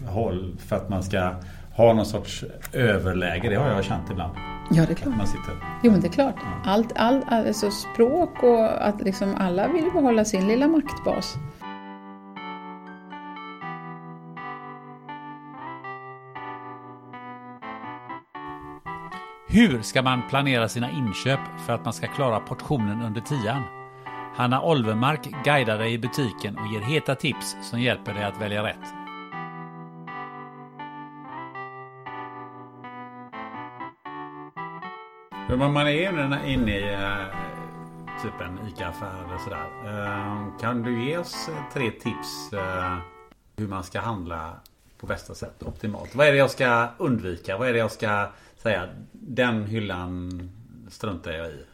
[0.59, 1.31] för att man ska
[1.77, 3.49] ha någon sorts överläge.
[3.49, 4.33] Det har jag känt ibland.
[4.71, 5.17] Ja, det är klart.
[5.17, 5.55] Man sitter.
[5.83, 6.35] Jo, men det är klart.
[6.65, 11.35] Allt, all, alltså språk och att liksom alla vill behålla sin lilla maktbas.
[19.49, 23.63] Hur ska man planera sina inköp för att man ska klara portionen under tian?
[24.37, 28.65] Hanna Olvemark guidar dig i butiken och ger heta tips som hjälper dig att välja
[28.65, 28.95] rätt.
[35.59, 36.09] Man är ju
[36.53, 37.27] inne i eh,
[38.23, 39.67] typ en ICA-affär eller sådär.
[39.87, 42.97] Ehm, kan du ge oss eh, tre tips eh,
[43.57, 44.53] hur man ska handla
[44.99, 46.15] på bästa sätt optimalt?
[46.15, 47.59] Vad är det jag ska undvika?
[47.59, 48.89] Vad är det jag ska säga?
[49.13, 50.51] Den hyllan
[50.89, 51.65] struntar jag i.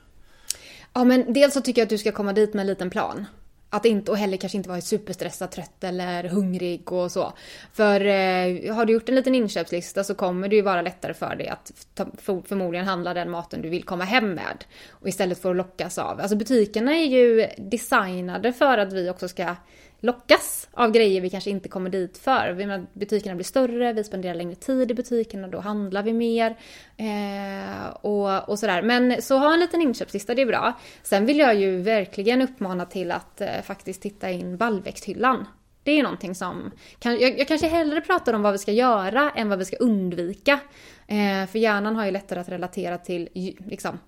[0.95, 3.27] Ja men dels så tycker jag att du ska komma dit med en liten plan.
[3.71, 7.33] Att inte, och heller kanske inte vara superstressad, trött eller hungrig och så.
[7.73, 11.37] För eh, har du gjort en liten inköpslista så kommer det ju vara lättare för
[11.37, 14.65] dig att ta, för, förmodligen handla den maten du vill komma hem med.
[14.91, 16.21] Och istället för att lockas av.
[16.21, 19.57] Alltså butikerna är ju designade för att vi också ska
[20.03, 22.87] lockas av grejer vi kanske inte kommer dit för.
[22.99, 26.57] Butikerna blir större, vi spenderar längre tid i butikerna, då handlar vi mer.
[26.97, 28.83] Eh, och, och sådär.
[28.83, 30.73] Men så ha en liten inköpslista, det är bra.
[31.03, 35.47] Sen vill jag ju verkligen uppmana till att eh, faktiskt titta in baljväxthyllan.
[35.83, 36.71] Det är ju någonting som...
[36.99, 39.77] Kan, jag, jag kanske hellre pratar om vad vi ska göra än vad vi ska
[39.77, 40.61] undvika.
[41.07, 43.29] Eh, för hjärnan har ju lättare att relatera till
[43.67, 43.99] liksom,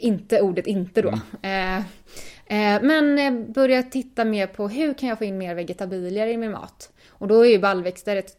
[0.00, 1.18] inte ordet inte då.
[1.42, 1.82] Eh, eh,
[2.46, 6.36] Eh, men eh, börja titta mer på hur kan jag få in mer vegetabilier i
[6.36, 6.92] min mat?
[7.08, 8.38] Och då är ju baljväxter ett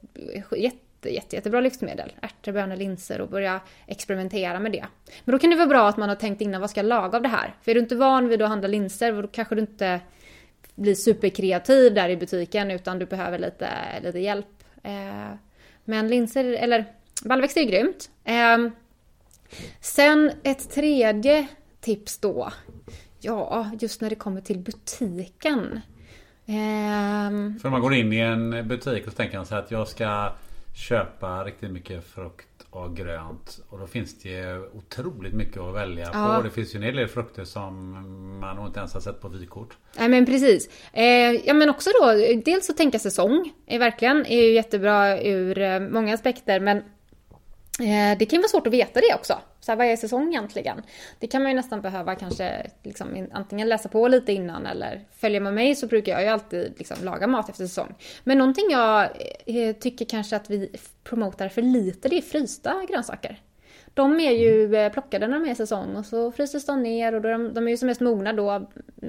[0.58, 2.14] jätte, jätte, jättebra livsmedel.
[2.22, 4.86] Ärtor, bönor, linser och börja experimentera med det.
[5.26, 7.18] Men då kan det vara bra att man har tänkt innan vad ska jag laga
[7.18, 7.56] av det här?
[7.62, 10.00] För är du inte van vid att handla linser då kanske du inte
[10.76, 13.70] blir superkreativ där i butiken utan du behöver lite,
[14.04, 14.64] lite hjälp.
[14.84, 15.36] Eh,
[15.86, 16.86] men linser, eller
[17.24, 18.10] baljväxter är grymt.
[19.82, 21.48] Sen ett tredje
[21.82, 22.52] tips då.
[23.26, 25.80] Ja, just när det kommer till butiken.
[26.46, 29.88] Ehm, För man går in i en butik och så tänker man här att jag
[29.88, 30.32] ska
[30.76, 33.60] köpa riktigt mycket frukt och grönt.
[33.70, 36.36] Och då finns det ju otroligt mycket att välja Ja.
[36.38, 36.42] på.
[36.44, 37.92] Det finns ju en hel del frukter som
[38.40, 39.78] man nog inte ens har sett på vykort.
[39.98, 40.70] Nej men precis.
[40.94, 41.04] Eh,
[41.48, 42.08] ja men också då,
[42.46, 46.84] dels att tänka säsong är verkligen är ju jättebra ur eh, många aspekter men eh,
[48.20, 49.40] det kan vara svårt att veta det också.
[49.60, 50.82] Så här, vad är säsong egentligen?
[51.20, 55.02] Det kan man ju nästan behöva kanske liksom, in- antingen läsa på lite innan eller
[55.18, 57.96] följa med mig så brukar jag ju alltid liksom, laga mat efter säsong.
[58.24, 59.10] Men någonting jag
[59.46, 63.42] eh, tycker kanske att vi promotar för lite det är frysta grönsaker.
[63.94, 67.14] De är ju eh, plockade när de är i säsong och så fryses de ner
[67.16, 68.52] och de, de är ju som mest mogna då.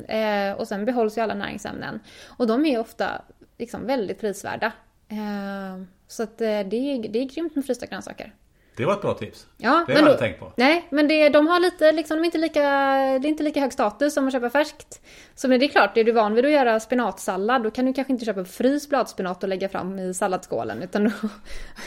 [0.09, 2.01] Eh, och sen behålls ju alla näringsämnen.
[2.27, 3.23] Och de är ju ofta
[3.59, 4.73] liksom väldigt prisvärda.
[5.09, 8.35] Eh, så att eh, det, är, det är grymt med frysta grönsaker.
[8.77, 9.47] Det var ett bra tips.
[9.57, 10.53] Ja, det har jag då- aldrig tänkt på.
[10.57, 13.61] Nej, men det, de har lite, liksom, de är inte lika, det är inte lika
[13.61, 15.01] hög status som att köpa färskt.
[15.35, 17.93] Så men det är klart, är du van vid att göra spenatsallad då kan du
[17.93, 21.11] kanske inte köpa fryst bladspenat och lägga fram i salladsskålen utan då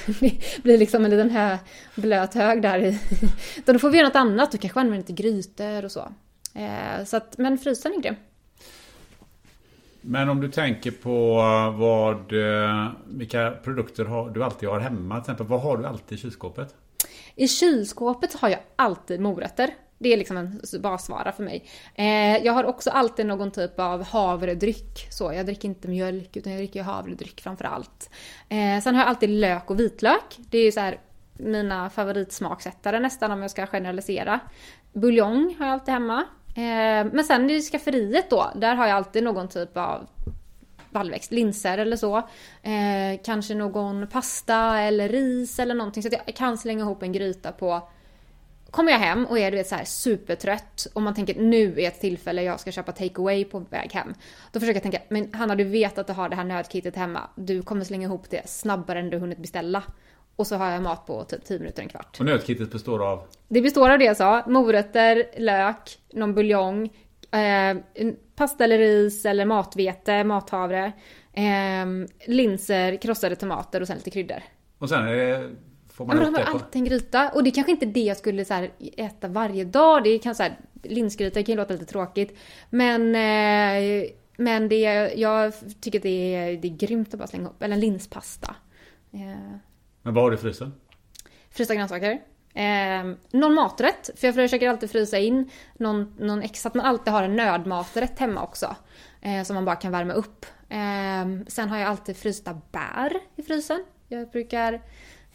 [0.20, 1.58] det blir liksom en liten hö,
[1.96, 3.00] blöt hög där i.
[3.58, 6.12] Utan då får vi göra något annat, du kanske använder till grytor och så.
[6.56, 8.16] Eh, så att, men frysen är grym.
[10.02, 15.16] Men om du tänker på eh, vad, eh, vilka produkter har, du alltid har hemma.
[15.16, 16.76] Till exempel, vad har du alltid i kylskåpet?
[17.36, 19.70] I kylskåpet har jag alltid morötter.
[19.98, 21.66] Det är liksom en basvara för mig.
[21.96, 25.08] Eh, jag har också alltid någon typ av havredryck.
[25.12, 28.10] Så jag dricker inte mjölk utan jag dricker havredryck framför allt.
[28.50, 30.38] Eh, sen har jag alltid lök och vitlök.
[30.38, 31.00] Det är ju så här
[31.34, 34.40] mina favoritsmaksättare nästan om jag ska generalisera.
[34.94, 36.26] Buljong har jag alltid hemma.
[36.56, 40.08] Eh, men sen i skafferiet då, där har jag alltid någon typ av
[40.90, 42.18] baljväxt, linser eller så.
[42.64, 46.04] Eh, kanske någon pasta eller ris eller någonting.
[46.04, 47.90] Så att jag kan slänga ihop en gryta på
[48.72, 51.88] Kommer jag hem och är du vet så här supertrött och man tänker nu är
[51.88, 54.14] ett tillfälle jag ska köpa takeaway på väg hem.
[54.52, 57.30] Då försöker jag tänka, men Hanna du vet att du har det här nödkittet hemma.
[57.36, 59.84] Du kommer slänga ihop det snabbare än du hunnit beställa.
[60.40, 62.18] Och så har jag mat på typ 10 minuter, en kvart.
[62.20, 63.24] Och nötkittet består av?
[63.48, 64.44] Det består av det jag sa.
[64.48, 66.86] Morötter, lök, någon buljong,
[67.32, 67.78] eh,
[68.36, 70.92] pasta eller ris eller matvete, mathavre,
[71.34, 74.44] eh, linser, krossade tomater och sen lite kryddor.
[74.78, 75.50] Och sen är det,
[75.90, 77.30] får Ja, man men upp de har alltid en gryta.
[77.30, 80.04] Och det är kanske inte det jag skulle så här, äta varje dag.
[80.04, 82.38] Det kan så här, linsgryta kan ju låta lite tråkigt.
[82.70, 87.44] Men, eh, men det, jag tycker att det är, det är grymt att bara slänga
[87.46, 87.64] ihop.
[87.64, 88.56] Eller en linspasta.
[89.14, 89.60] Eh,
[90.02, 90.74] Men vad har du i frysen?
[91.52, 92.22] frysta grönsaker.
[92.54, 97.14] Eh, någon maträtt, för jag försöker alltid frysa in någon, någon extra, att man alltid
[97.14, 98.76] har en nödmaträtt hemma också.
[99.22, 100.46] Eh, som man bara kan värma upp.
[100.70, 103.84] Eh, sen har jag alltid frysta bär i frysen.
[104.08, 104.82] Jag brukar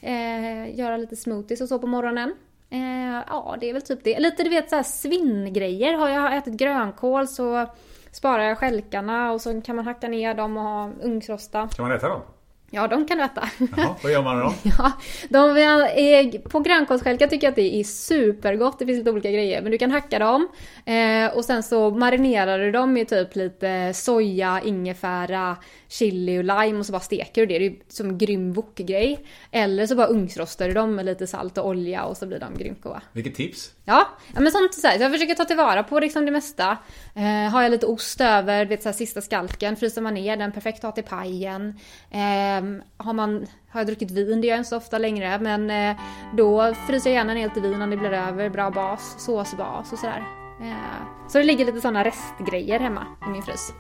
[0.01, 2.35] eh, göra lite smoothies och så på morgonen.
[2.71, 4.19] Eh, ja, det är väl typ det.
[4.19, 5.95] Lite du vet så här svinngrejer.
[5.95, 7.67] Har jag ätit grönkål så
[8.11, 11.69] sparar jag stjälkarna och så kan man hacka ner dem och ha ugnsrosta.
[11.77, 12.21] Kan man äta dem?
[12.71, 13.49] Ja, de kan du äta.
[13.77, 14.55] Jaha, vad gör man då?
[14.79, 14.93] Ja,
[15.29, 18.79] de är, på grönkålsskälkar tycker jag att det är supergott.
[18.79, 19.63] Det finns lite olika grejer.
[19.63, 20.49] Men du kan hacka dem
[20.85, 25.57] eh, och sen så marinerar du dem i typ lite soja, ingefära,
[25.95, 27.59] chili och lime och så bara steker du det.
[27.59, 29.25] Det är som en grym wok-grej.
[29.51, 32.55] Eller så bara ugnsrostar du dem med lite salt och olja och så blir de
[32.59, 33.03] grymt goda.
[33.13, 33.73] Vilket tips!
[33.85, 36.79] Ja, ja men sånt så, här, så jag försöker ta tillvara på liksom det mesta.
[37.15, 40.53] Eh, har jag lite ost över, vet så här, sista skalken, fryser man ner den
[40.53, 41.79] perfekt att ha till pajen.
[42.11, 45.71] Eh, har, man, har jag druckit vin, det gör jag inte så ofta längre, men
[45.71, 45.97] eh,
[46.37, 49.99] då fryser jag gärna ner lite vin om det blir över, bra bas, såsbas och
[49.99, 50.23] sådär.
[50.63, 53.73] Eh, så det ligger lite sådana restgrejer hemma i min frys.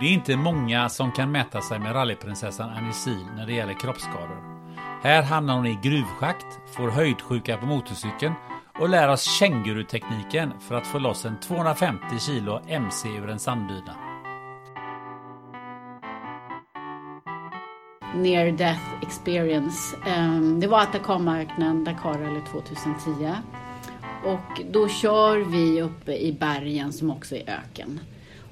[0.00, 4.58] Det är inte många som kan mäta sig med rallyprinsessan Annie när det gäller kroppsskador.
[5.02, 8.34] Här hamnar hon i gruvschakt, får höjdsjuka på motorcykeln
[8.78, 13.94] och lär oss kängurutekniken för att få loss en 250 kilo MC ur en sanddyna.
[18.14, 19.96] Near Death Experience.
[20.06, 23.34] Ehm, det var Atacamaöknen, Dakar eller 2010.
[24.24, 28.00] Och då kör vi uppe i bergen som också är öken.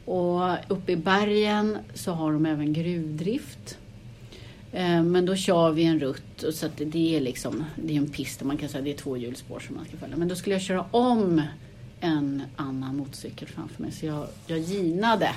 [0.07, 3.79] Och uppe i bergen så har de även gruvdrift.
[4.73, 8.09] Eh, men då kör vi en rutt så att det är liksom, det är en
[8.09, 10.17] pist man kan säga det är två hjulspår som man ska följa.
[10.17, 11.43] Men då skulle jag köra om
[12.01, 13.93] en annan motorcykel framför mig.
[13.93, 15.31] Så jag, jag ginade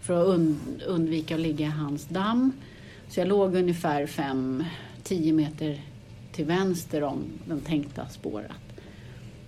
[0.00, 2.52] för att und, undvika att ligga i hans damm.
[3.08, 5.80] Så jag låg ungefär 5-10 meter
[6.32, 8.50] till vänster om den tänkta spåret.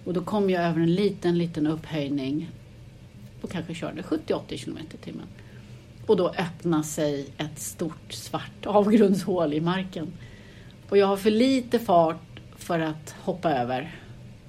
[0.05, 2.51] Och då kom jag över en liten, liten upphöjning
[3.41, 5.27] och kanske körde 70-80 kilometer i timmen.
[6.07, 10.13] Och då öppnar sig ett stort svart avgrundshål i marken.
[10.89, 13.95] Och jag har för lite fart för att hoppa över.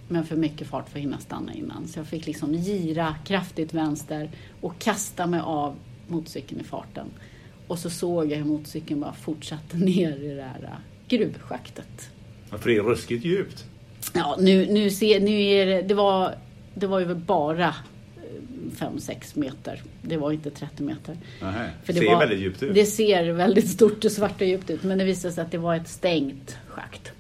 [0.08, 1.88] Men för mycket fart för att hinna stanna innan.
[1.88, 4.30] Så jag fick liksom gira kraftigt vänster
[4.62, 5.75] och kasta mig av
[6.08, 7.08] motorcykeln i farten.
[7.67, 12.10] Och så såg jag hur motorcykeln bara fortsatte ner i det här gruvschaktet.
[12.51, 13.65] Ja, För det är ruskigt djupt.
[14.13, 16.36] Ja, nu, nu, ser, nu är det, det var,
[16.73, 17.75] det var ju bara
[18.71, 19.81] 5-6 meter.
[20.01, 21.17] Det var inte 30 meter.
[21.84, 22.73] För det Ser var- väldigt djupt ut.
[22.75, 24.84] Det ser väldigt stort och svart och djupt ut.
[24.84, 27.12] Men det visade sig att det var ett stängt schakt.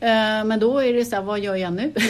[0.00, 1.92] Eh, Men då är det så här, vad gör jag nu?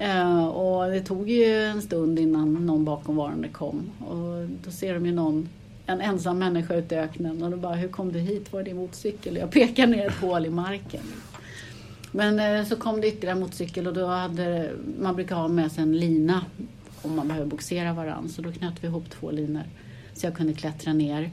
[0.00, 3.90] Eh, och det tog ju en stund innan någon bakomvarande kom.
[4.08, 5.48] Och då ser de ju någon,
[5.86, 7.42] en ensam människa ute i öknen.
[7.42, 8.52] Och då bara, hur kom du hit?
[8.52, 9.36] Var är din motorcykel?
[9.36, 11.00] Jag pekar ner ett hål i marken.
[12.12, 14.70] Men eh, så kom det ytterligare motorcykel och då hade
[15.00, 16.44] man brukar ha med sig en lina
[17.02, 18.28] om man behöver boxera varandra.
[18.28, 19.64] Så då knöt vi ihop två linor
[20.12, 21.30] så jag kunde klättra ner.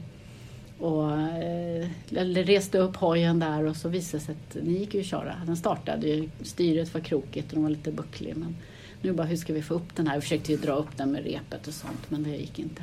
[0.78, 4.94] Och eh, eller reste upp hojen där och så visade det sig att den gick
[4.94, 5.34] ju att köra.
[5.46, 8.36] Den startade ju, styret var krokigt och den var lite bucklig.
[8.36, 8.56] Men
[9.02, 10.14] nu bara, hur ska vi få upp den här?
[10.14, 12.82] Vi försökte ju dra upp den med repet och sånt men det gick inte.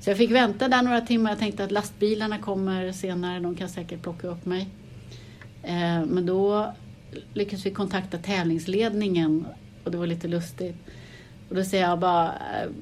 [0.00, 1.30] Så jag fick vänta där några timmar.
[1.30, 4.68] Jag tänkte att lastbilarna kommer senare, de kan säkert plocka upp mig.
[5.62, 6.72] Eh, men då
[7.34, 9.46] lyckades vi kontakta tävlingsledningen
[9.84, 10.76] och det var lite lustigt.
[11.52, 12.32] Och då säger jag bara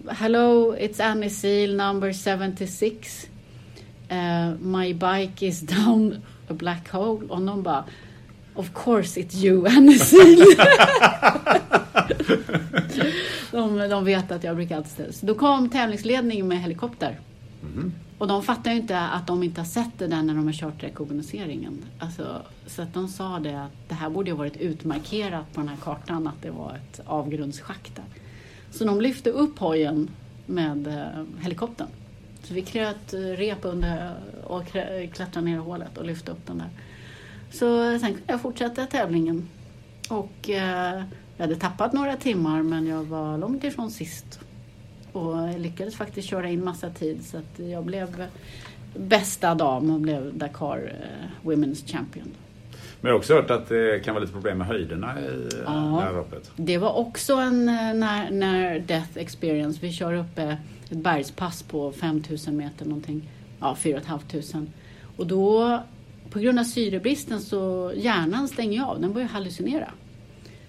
[0.08, 3.26] Hello, it's Annie Seal number 76.
[4.10, 7.26] Uh, my bike is down a black hole.
[7.28, 7.84] Och någon bara
[8.54, 10.44] Of course it's you Annie Seal.
[13.50, 15.14] de, de vet att jag brukar alltid.
[15.14, 17.20] Så då kom tävlingsledningen med helikopter.
[18.18, 20.52] Och de fattar ju inte att de inte har sett det där när de har
[20.52, 21.84] kört rekognoseringen.
[21.98, 25.60] Alltså, så att de sa det att det här borde ju ha varit utmarkerat på
[25.60, 28.19] den här kartan att det var ett avgrundsschakt där.
[28.70, 30.10] Så de lyfte upp hojen
[30.46, 31.88] med eh, helikoptern.
[32.42, 34.66] Så vi kröt eh, rep under och
[35.12, 36.68] klättrade ner i hålet och lyfte upp den där.
[37.50, 39.48] Så sen kunde jag fortsätta tävlingen.
[40.08, 41.02] Och eh,
[41.36, 44.40] jag hade tappat några timmar men jag var långt ifrån sist.
[45.12, 48.26] Och jag lyckades faktiskt köra in massa tid så att jag blev
[48.96, 52.28] bästa dam och blev Dakar eh, Women's Champion.
[53.00, 55.70] Men jag har också hört att det kan vara lite problem med höjderna i ja.
[55.70, 56.50] Det här loppet.
[56.56, 59.78] Det var också en eh, när, när death experience.
[59.82, 60.56] Vi kör uppe
[60.90, 63.30] ett bergspass på 5000 meter någonting.
[63.60, 64.72] Ja, 4 500.
[65.16, 65.78] Och då
[66.30, 69.00] på grund av syrebristen så hjärnan stänger ju av.
[69.00, 69.90] Den börjar hallucinera.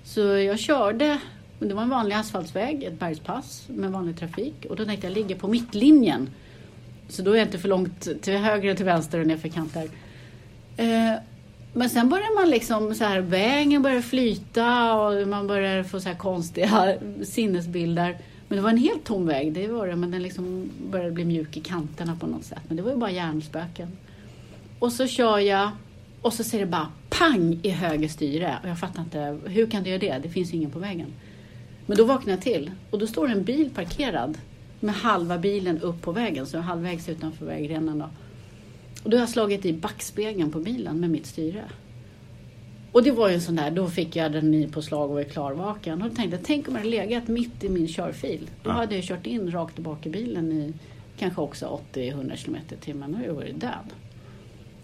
[0.04, 1.20] Så jag körde,
[1.60, 4.66] det var en vanlig asfaltsväg, ett bergspass med vanlig trafik.
[4.70, 6.30] Och då tänkte jag ligga på mittlinjen.
[7.10, 9.90] Så då är jag inte för långt till höger och till vänster och nerför kanter.
[10.78, 11.14] Eh,
[11.74, 16.10] men sen börjar man liksom så här, vägen börjar flyta och man börjar få så
[16.10, 18.18] här konstiga sinnesbilder.
[18.48, 21.26] Men det var en helt tom väg, det var det, men den liksom började bli
[21.26, 22.62] mjuk i kanterna på något sätt.
[22.68, 23.98] Men det var ju bara hjärnspöken.
[24.80, 25.72] Och så kör jag
[26.22, 28.58] och så ser det bara pang i höger styre.
[28.64, 30.20] Och jag fattar inte, hur kan du göra det?
[30.24, 31.08] Det finns ingen på vägen.
[31.86, 34.38] Men då vaknar jag till och då står en bil parkerad
[34.80, 38.00] med halva bilen upp på vägen, så halvvägs utanför vägrenen.
[38.00, 38.10] Då.
[39.04, 41.64] Och då har jag slagit i backspegeln på bilen med mitt styre.
[42.92, 45.24] Och det var ju en sån där, då fick jag adrenalin på slag och var
[45.24, 46.02] klarvaken.
[46.02, 48.50] Och tänkte jag, tänk om jag hade legat mitt i min körfil.
[48.64, 48.74] Då Ja.
[48.74, 50.74] hade jag kört in rakt tillbaka i bilen i
[51.18, 53.12] kanske också 80-100 km i timmen.
[53.12, 53.94] Då hade jag varit död.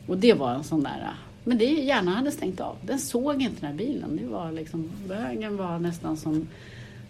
[0.07, 1.09] Och det var en sån där,
[1.43, 2.75] men det hjärnan hade stängt av.
[2.85, 4.17] Den såg inte den här bilen.
[4.21, 6.47] Det var liksom, vägen var nästan som,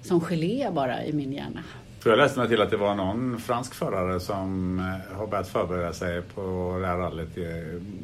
[0.01, 1.63] som gelé bara i min hjärna.
[1.99, 5.47] För jag läste mig till att det var någon fransk förare som eh, har börjat
[5.47, 7.37] förbereda sig på det här rallyt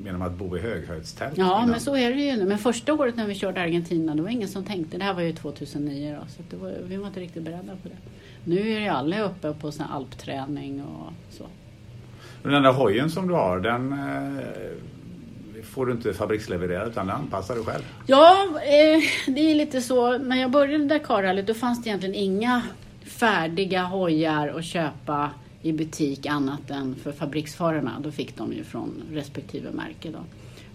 [0.06, 1.38] genom att bo i höghöjdstält.
[1.38, 1.70] Ja, innan.
[1.70, 2.46] men så är det ju nu.
[2.46, 4.98] Men första året när vi körde Argentina, det var ingen som tänkte.
[4.98, 7.98] Det här var ju 2009 då, så var, vi var inte riktigt beredda på det.
[8.44, 11.46] Nu är ju alla uppe på sån alpträning och så.
[12.44, 17.16] Men Den där hojen som du har, den eh, får du inte fabrikslevererad utan den
[17.16, 17.84] anpassar du själv.
[18.08, 20.18] Ja, eh, det är lite så.
[20.18, 22.62] När jag började Dakarrallyt då fanns det egentligen inga
[23.06, 25.32] färdiga hojar att köpa
[25.62, 28.00] i butik annat än för fabriksförarna.
[28.00, 30.20] Då fick de ju från respektive märke då.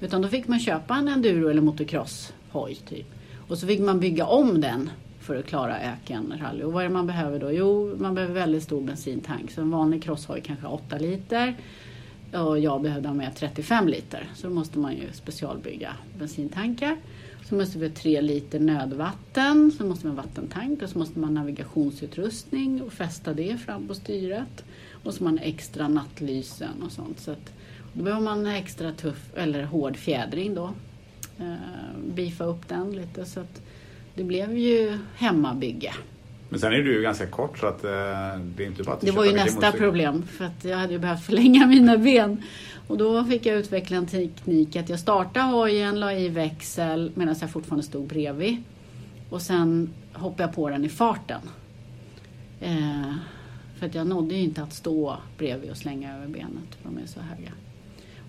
[0.00, 3.06] Utan då fick man köpa en enduro eller motocross-hoj typ.
[3.48, 6.62] Och så fick man bygga om den för att klara ökenrally.
[6.62, 7.52] Och vad är det man behöver då?
[7.52, 9.50] Jo, man behöver väldigt stor bensintank.
[9.50, 11.54] Så en vanlig crosshoj kanske har 8 liter.
[12.32, 14.28] Och jag behövde ha med 35 liter.
[14.34, 16.96] Så då måste man ju specialbygga bensintankar.
[17.48, 19.72] Så måste vi ha 3 liter nödvatten.
[19.78, 20.82] Så måste man ha vattentank.
[20.82, 24.64] Och så måste man ha navigationsutrustning och fästa det fram på styret.
[25.04, 27.20] Och så har man extra nattlysen och sånt.
[27.20, 27.52] Så att,
[27.92, 30.74] då behöver man extra tuff eller hård fjädring då.
[31.38, 31.54] Eh,
[32.14, 33.24] beefa upp den lite.
[33.24, 33.62] Så att
[34.14, 35.94] det blev ju hemmabygge.
[36.48, 37.90] Men sen är du ju ganska kort så att eh,
[38.56, 40.98] det är inte bara att Det var ju nästa problem för att jag hade ju
[40.98, 42.42] behövt förlänga mina ben.
[42.88, 47.34] Och då fick jag utveckla en teknik att jag startade hojen, la i växel medan
[47.40, 48.56] jag fortfarande stod bredvid.
[49.30, 51.40] Och sen hoppade jag på den i farten.
[52.60, 53.14] Eh,
[53.78, 56.98] för att jag nådde ju inte att stå bredvid och slänga över benet för de
[56.98, 57.52] är så höga.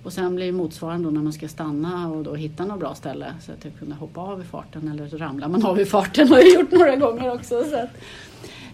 [0.03, 3.33] Och sen blir motsvarande då när man ska stanna och då hitta något bra ställe
[3.41, 6.27] så att jag kunde hoppa av i farten eller så ramlar man av i farten
[6.29, 7.63] har jag gjort några gånger också.
[7.63, 7.89] Så att,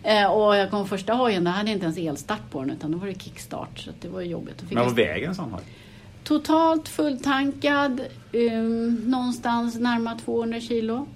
[0.03, 2.91] eh, och jag kom första hojen, där hade jag inte ens elstart på den utan
[2.91, 4.63] då var det kickstart så det var jobbigt.
[4.69, 5.63] Men vad väger en sån hoj?
[6.23, 8.01] Totalt fulltankad,
[8.33, 11.07] um, någonstans närmare 200 kilo.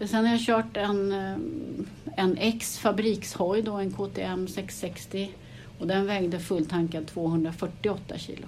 [0.00, 1.86] Sen har jag kört en, um,
[2.16, 5.30] en X fabrikshoj, då, en KTM 660.
[5.78, 8.46] Och den vägde fulltankad 248 kilo.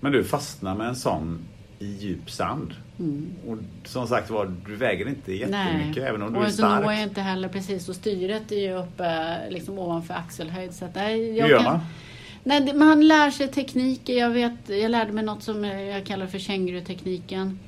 [0.00, 1.38] Men du fastnar med en sån
[1.78, 2.74] i djup sand.
[3.46, 6.72] Och som sagt var, du väger inte jättemycket även om du är och så når
[6.74, 7.08] jag stark.
[7.08, 7.88] inte heller precis.
[7.88, 10.74] Och styret är ju uppe liksom ovanför axelhöjd.
[10.74, 11.80] Så att, nej, jag Hur gör kan- man?
[12.44, 14.18] Nej, man lär sig tekniker.
[14.18, 17.58] Jag, vet, jag lärde mig något som jag kallar för kängurutekniken.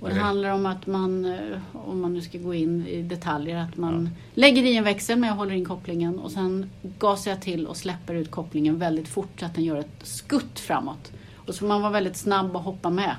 [0.00, 0.24] Och det Okej.
[0.24, 1.38] handlar om att man, eh,
[1.72, 5.28] om man nu ska gå in i detaljer, att man lägger i en växel men
[5.28, 9.40] jag håller in kopplingen och sen gasar jag till och släpper ut kopplingen väldigt fort
[9.40, 11.12] så att den gör ett skutt framåt.
[11.36, 13.16] Och så får man vara väldigt snabb och hoppa med.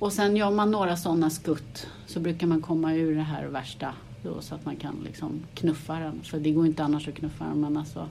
[0.00, 3.94] Och sen gör man några sådana skutt så brukar man komma ur det här värsta
[4.22, 6.20] då, så att man kan liksom knuffa den.
[6.22, 8.08] För det går inte annars att knuffa den men alltså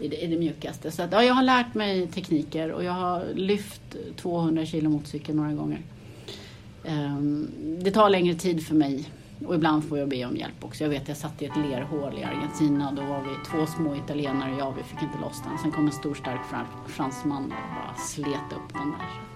[0.00, 0.90] i det, i det mjukaste.
[0.90, 5.36] Så att, ja, jag har lärt mig tekniker och jag har lyft 200 kilo motorcykel
[5.36, 5.80] några gånger.
[6.84, 7.48] Um,
[7.82, 9.08] det tar längre tid för mig
[9.46, 10.84] och ibland får jag be om hjälp också.
[10.84, 13.96] Jag vet jag satt i ett lerhål i Argentina och då var vi två små
[13.96, 15.58] italienare och jag, vi fick inte loss den.
[15.58, 16.40] Sen kom en stor stark
[16.86, 19.31] fransman och bara slet upp den där.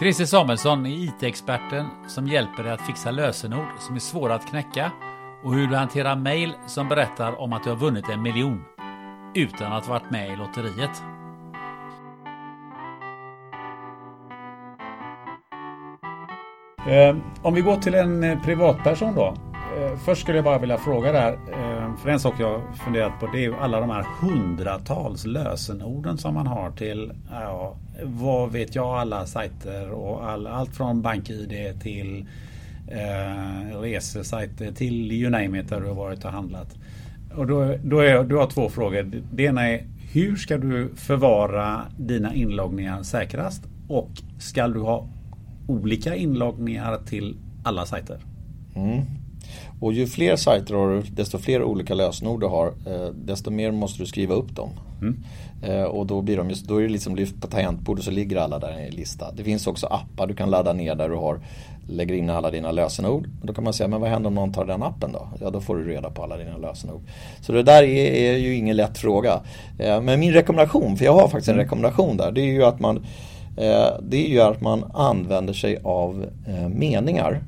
[0.00, 4.92] Christer Samuelsson är IT-experten som hjälper dig att fixa lösenord som är svåra att knäcka
[5.44, 8.64] och hur du hanterar mail som berättar om att du har vunnit en miljon
[9.34, 11.02] utan att ha varit med i lotteriet.
[16.86, 19.34] Eh, om vi går till en eh, privatperson då.
[19.78, 21.32] Eh, först skulle jag bara vilja fråga där.
[21.32, 26.18] Eh, för en sak jag funderat på det är ju alla de här hundratals lösenorden
[26.18, 31.80] som man har till ja, vad vet jag alla sajter och all, allt från BankID
[31.82, 32.26] till
[32.88, 36.76] eh, resesajter till you name it där du har varit och handlat.
[37.36, 39.22] Och då, då är, du har två frågor.
[39.32, 43.62] Det ena är hur ska du förvara dina inloggningar säkrast?
[43.88, 45.08] Och ska du ha
[45.66, 48.18] olika inloggningar till alla sajter?
[48.74, 49.02] Mm.
[49.80, 53.72] Och ju fler sajter har du, desto fler olika lösenord du har, eh, desto mer
[53.72, 54.70] måste du skriva upp dem.
[55.62, 58.36] Eh, och då, blir de just, då är det liksom lyft på tangentbordet så ligger
[58.36, 59.32] alla där i en lista.
[59.32, 61.40] Det finns också appar du kan ladda ner där du har,
[61.88, 63.28] lägger in alla dina lösenord.
[63.42, 65.28] Då kan man säga, men vad händer om någon tar den appen då?
[65.40, 67.00] Ja, då får du reda på alla dina lösenord.
[67.40, 69.40] Så det där är, är ju ingen lätt fråga.
[69.78, 72.80] Eh, men min rekommendation, för jag har faktiskt en rekommendation där, det är ju att
[72.80, 73.06] man
[74.02, 76.26] det är ju att man använder sig av
[76.68, 77.42] meningar.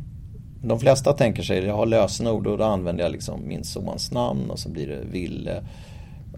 [0.62, 4.50] De flesta tänker sig, jag har lösenord och då använder jag liksom min sons namn
[4.50, 5.62] och så blir det Ville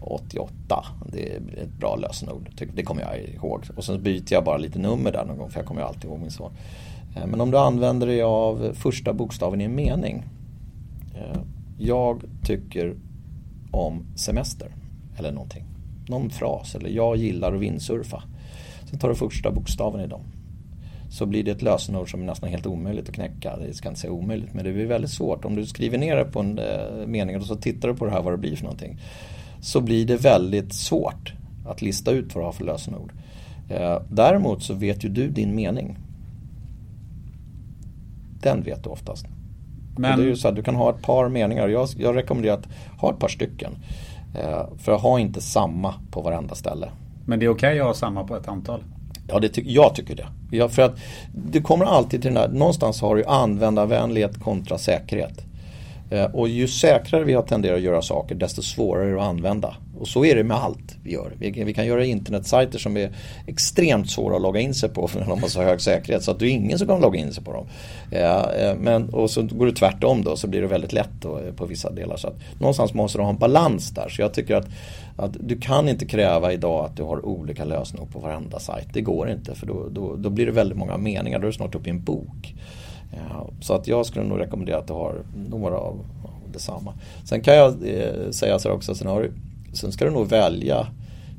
[0.01, 0.85] 88.
[1.13, 3.65] Det är ett bra lösenord, det kommer jag ihåg.
[3.77, 6.21] Och så byter jag bara lite nummer där någon gång för jag kommer alltid ihåg
[6.21, 6.53] min son.
[7.17, 10.25] Eh, men om du använder dig av första bokstaven i en mening.
[11.15, 11.41] Eh,
[11.79, 12.97] jag tycker
[13.71, 14.69] om semester
[15.19, 15.65] eller någonting.
[16.09, 18.23] Någon fras eller jag gillar att vindsurfa.
[18.91, 20.21] Sen tar du första bokstaven i dem.
[21.15, 23.57] Så blir det ett lösenord som är nästan helt omöjligt att knäcka.
[23.57, 25.45] Det ska inte säga omöjligt men det blir väldigt svårt.
[25.45, 28.11] Om du skriver ner det på en eh, mening och så tittar du på det
[28.11, 28.99] här vad det blir för någonting.
[29.61, 31.33] Så blir det väldigt svårt
[31.67, 33.13] att lista ut vad du har för lösenord.
[33.69, 35.99] Eh, däremot så vet ju du din mening.
[38.41, 39.27] Den vet du oftast.
[39.99, 40.19] Men...
[40.19, 41.69] det är ju så att du kan ha ett par meningar.
[41.69, 43.73] Jag, jag rekommenderar att ha ett par stycken.
[44.39, 46.89] Eh, för ha inte samma på varenda ställe.
[47.27, 48.85] Men det är okej okay att ha samma på ett antal?
[49.29, 50.27] Ja, det ty jag tycker det.
[50.51, 50.97] Ja, för att
[51.35, 55.45] det kommer alltid till den här, någonstans har du användarvänlighet kontra säkerhet.
[56.11, 59.29] Eh, och ju säkrare vi har tenderat att göra saker desto svårare är det att
[59.29, 59.75] använda.
[59.99, 61.33] Och så är det med allt vi gör.
[61.39, 63.13] Vi, vi kan göra internetsajter som är
[63.47, 66.39] extremt svåra att logga in sig på för de har så hög säkerhet så att
[66.39, 67.67] det är ingen som kan logga in sig på dem.
[68.11, 71.53] Eh, men, och så går det tvärtom då så blir det väldigt lätt då, eh,
[71.53, 72.17] på vissa delar.
[72.17, 74.09] Så att någonstans måste du ha en balans där.
[74.09, 74.67] Så jag tycker att,
[75.17, 78.89] att du kan inte kräva idag att du har olika lösningar på varenda sajt.
[78.93, 81.39] Det går inte för då, då, då blir det väldigt många meningar.
[81.39, 82.55] Då är du snart uppe i en bok.
[83.11, 86.07] Ja, så att jag skulle nog rekommendera att du har några av
[86.53, 86.95] detsamma.
[87.25, 89.31] Sen kan jag eh, säga så här också, sen, har,
[89.75, 90.87] sen ska du nog välja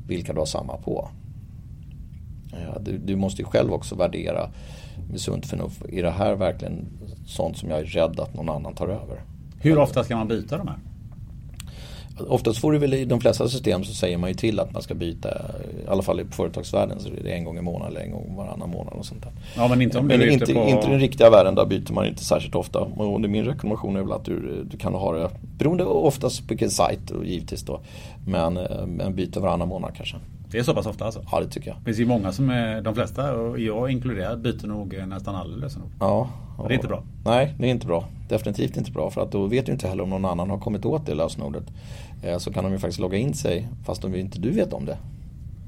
[0.07, 1.09] vilka du har samma på.
[2.79, 4.49] Du, du, måste ju själv också värdera
[5.09, 5.81] med sunt förnuft.
[5.89, 6.87] Är det här verkligen
[7.25, 9.21] sånt som jag är rädd att någon annan tar över?
[9.59, 10.77] Hur ofta ska man byta de här?
[12.19, 14.81] Oftast får du väl i de flesta system så säger man ju till att man
[14.81, 18.05] ska byta, i alla fall i företagsvärlden så är det en gång i månaden eller
[18.05, 19.31] en gång varannan månad och sånt där.
[19.55, 20.67] Ja men inte om du men inte, på...
[20.67, 22.79] inte i den riktiga världen, där byter man inte särskilt ofta.
[22.79, 26.69] Och min rekommendation är väl att du, du kan ha det, beroende oftast på vilken
[26.69, 27.79] sajt och givetvis då,
[28.27, 30.17] men, eh, men byter varannan månad kanske.
[30.51, 31.25] Det är så pass ofta alltså?
[31.31, 31.77] Ja det tycker jag.
[31.77, 35.55] Det finns ju många som är, de flesta och jag inkluderad, byter nog nästan alla
[35.55, 35.89] lösenord.
[35.99, 36.29] Ja.
[36.57, 37.03] Och det är inte bra.
[37.25, 38.05] Nej, det är inte bra.
[38.29, 40.85] Definitivt inte bra för att då vet du inte heller om någon annan har kommit
[40.85, 41.63] åt det lösenordet.
[42.23, 44.85] Eh, så kan de ju faktiskt logga in sig fast om inte du vet om
[44.85, 44.97] det.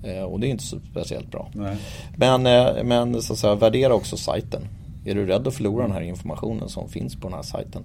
[0.03, 1.49] Eh, och det är inte speciellt bra.
[1.53, 1.77] Nej.
[2.17, 4.61] Men, eh, men så att säga, värdera också sajten.
[5.05, 7.83] Är du rädd att förlora den här informationen som finns på den här sajten.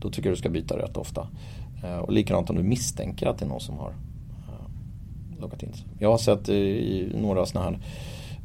[0.00, 1.28] Då tycker jag du ska byta rätt ofta.
[2.02, 3.92] Och likadant om du misstänker att det är någon som har
[5.40, 5.86] loggat in sig.
[5.98, 7.78] Jag har sett i några sådana här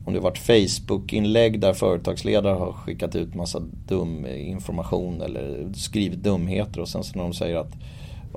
[0.05, 6.79] om det varit Facebook-inlägg där företagsledare har skickat ut massa dum information eller skrivit dumheter
[6.79, 7.73] och sen så när de säger att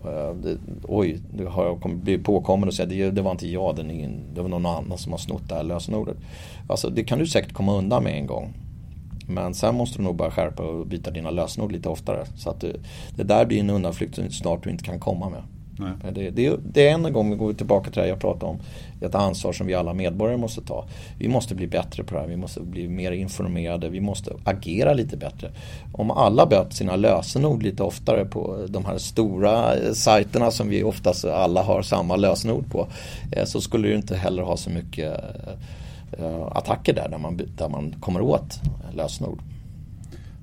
[0.04, 3.76] Eh, det, oj, nu har jag blivit påkommen och säga det, det var inte jag,
[3.76, 6.16] det, det var någon annan som har snott det här lösenordet.
[6.68, 8.54] Alltså det kan du säkert komma undan med en gång.
[9.28, 12.26] Men sen måste du nog bara skärpa och byta dina lösenord lite oftare.
[12.36, 12.76] Så att det,
[13.16, 15.42] det där blir en undanflykt som snart du inte kan komma med.
[15.80, 18.58] Eh, det, det, det, är en gång vi går tillbaka till det jag pratade om.
[19.00, 20.84] Ett ansvar som vi alla medborgare måste ta.
[21.18, 22.28] Vi måste bli bättre på det här.
[22.28, 23.88] Vi måste bli mer informerade.
[23.88, 25.50] Vi måste agera lite bättre.
[25.92, 30.82] Om alla böt sina lösenord lite oftare på de här stora eh, sajterna som vi
[30.82, 32.88] oftast alla har samma lösenord på.
[33.32, 35.20] Eh, så skulle du inte heller ha så mycket
[36.52, 38.60] attacker där, där man, där man kommer åt
[38.96, 39.38] lösenord.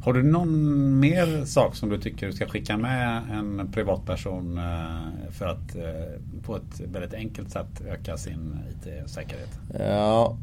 [0.03, 5.31] Har du någon mer sak som du tycker du ska skicka med en privatperson eh,
[5.31, 9.49] för att eh, på ett väldigt enkelt sätt öka sin IT-säkerhet?
[9.79, 10.37] Ja,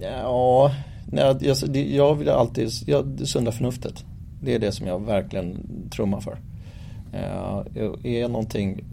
[0.00, 0.70] ja
[1.10, 4.04] jag, jag vill alltid, jag, det sunda förnuftet.
[4.42, 6.38] Det är det som jag verkligen trummar för.
[7.12, 7.62] Eh,
[8.04, 8.84] är någonting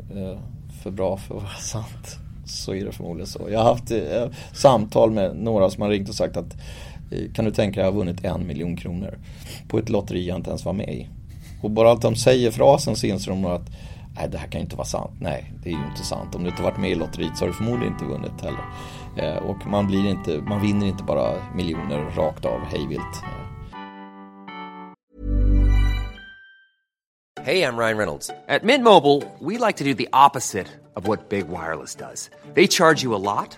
[0.83, 3.47] för bra för att vara sant så är det förmodligen så.
[3.49, 3.91] Jag har haft
[4.53, 6.55] samtal med några som har ringt och sagt att
[7.11, 9.19] Eh, kan du tänka dig att ha vunnit en miljon kronor
[9.67, 11.07] på ett lotteri jag inte ens var med i.
[11.61, 13.69] Och bara allt de säger frasen så inser de att
[14.15, 15.11] nej det här kan ju inte vara sant.
[15.19, 16.35] Nej, det är ju inte sant.
[16.35, 18.65] Om du inte varit med i lotteriet så har du förmodligen inte vunnit heller.
[19.17, 23.23] Eh, och man, blir inte, man vinner inte bara miljoner rakt av hejvilt.
[27.43, 28.27] Hej, jag Ryan Reynolds.
[28.27, 32.29] På Mint Mobile, we like to do the opposite of what Big Wireless does.
[32.53, 33.57] They charge you a lot.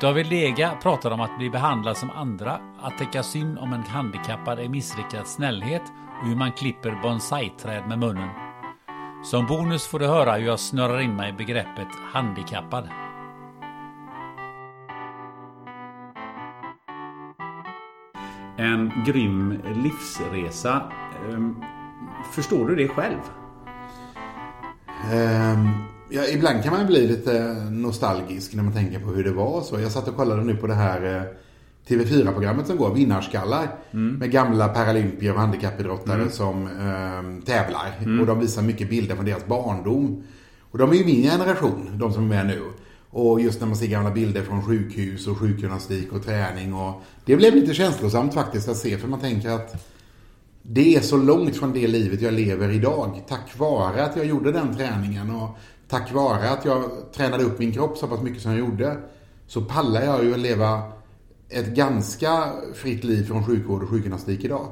[0.00, 4.58] David Lega pratar om att bli behandlad som andra, att täcka synd om en handikappad
[4.58, 5.82] är missriktad snällhet
[6.20, 8.28] och hur man klipper bonsai-träd med munnen.
[9.24, 12.88] Som bonus får du höra hur jag snurrar in mig i begreppet handikappad.
[18.56, 20.82] En grym livsresa.
[21.28, 21.64] Ehm,
[22.32, 23.20] Förstår du det själv?
[25.12, 25.68] Ehm,
[26.10, 29.62] ja, ibland kan man bli lite nostalgisk när man tänker på hur det var.
[29.62, 31.22] Så jag satt och kollade nu på det här eh,
[31.88, 33.68] TV4-programmet som går, Vinnarskallar.
[34.18, 36.30] Med gamla paralympier och handikappidrottare Mm.
[36.30, 37.98] som ehm, tävlar.
[37.98, 38.20] Mm.
[38.20, 40.22] Och de visar mycket bilder från deras barndom.
[40.70, 42.62] Och de är ju min generation, de som är med nu.
[43.10, 46.74] Och just när man ser gamla bilder från sjukhus och sjukgymnastik och träning.
[46.74, 49.86] Och det blev lite känslosamt faktiskt att se, för man tänker att
[50.62, 53.22] det är så långt från det livet jag lever idag.
[53.28, 55.58] Tack vare att jag gjorde den träningen och
[55.90, 58.96] tack vare att jag tränade upp min kropp så pass mycket som jag gjorde.
[59.46, 60.82] Så pallar jag ju att leva
[61.48, 64.66] ett ganska fritt liv från sjukvård och sjukgymnastik idag.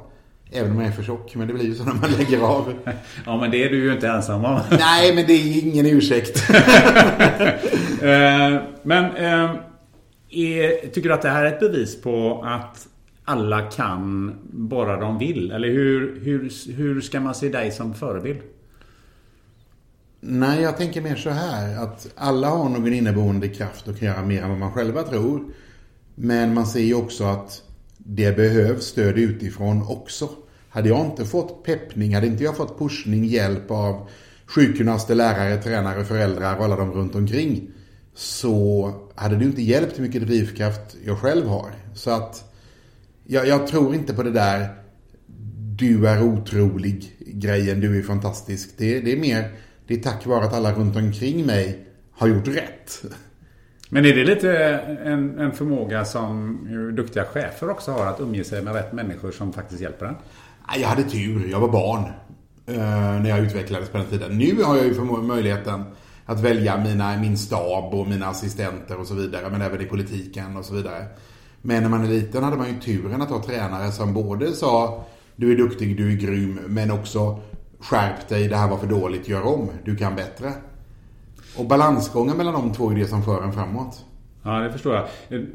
[0.51, 2.73] Även om jag är för tjock, men det blir ju så när man lägger av.
[3.27, 4.61] Ja, men det är du ju inte ensam om.
[4.71, 6.51] Nej, men det är ingen ursäkt.
[8.03, 9.51] Eh, men eh,
[10.31, 12.87] är, tycker du att det här är ett bevis på att
[13.25, 15.51] alla kan bara de vill?
[15.51, 18.39] Eller hur, hur, hur ska man se dig som förebild?
[20.21, 24.25] Nej, jag tänker mer så här att alla har någon inneboende kraft och kan göra
[24.25, 25.45] mer än vad man själva tror.
[26.15, 27.63] Men man ser ju också att
[27.99, 30.29] det behövs stöd utifrån också.
[30.69, 34.09] Hade jag inte fått peppning, hade inte jag fått pushning, hjälp av
[34.47, 37.71] sjukgymnaster, lärare, tränare, föräldrar och alla de runt omkring.
[38.15, 41.71] Så hade det inte hjälpt hur mycket drivkraft jag själv har.
[41.95, 42.53] Så att
[43.25, 44.69] jag, jag tror inte på det där
[45.77, 48.71] du är otrolig grejen, du är fantastisk.
[48.77, 49.53] Det, det är mer,
[49.89, 53.03] det är tack vare att alla runt omkring mig har gjort rätt.
[53.89, 54.59] Men är det lite
[55.05, 56.59] en, en förmåga som
[56.97, 60.15] duktiga chefer också har att umge sig med rätt människor som faktiskt hjälper en?
[60.81, 62.05] Jag hade tur, jag var barn
[62.67, 64.39] eh, när jag utvecklades på den tiden.
[64.39, 65.85] Nu har jag ju möjligheten
[66.25, 70.57] att välja mina, min stab och mina assistenter och så vidare, men även i politiken
[70.57, 71.07] och så vidare.
[71.63, 75.07] Men när man är liten hade man ju turen att ha tränare som både sa
[75.37, 77.41] du är duktig, du är grym, men också
[77.81, 80.53] skärp dig, det här var för dåligt, gör om, du kan bättre.
[81.57, 84.05] Och balansgången mellan de två är det som för en framåt.
[84.43, 85.07] Ja, det förstår jag.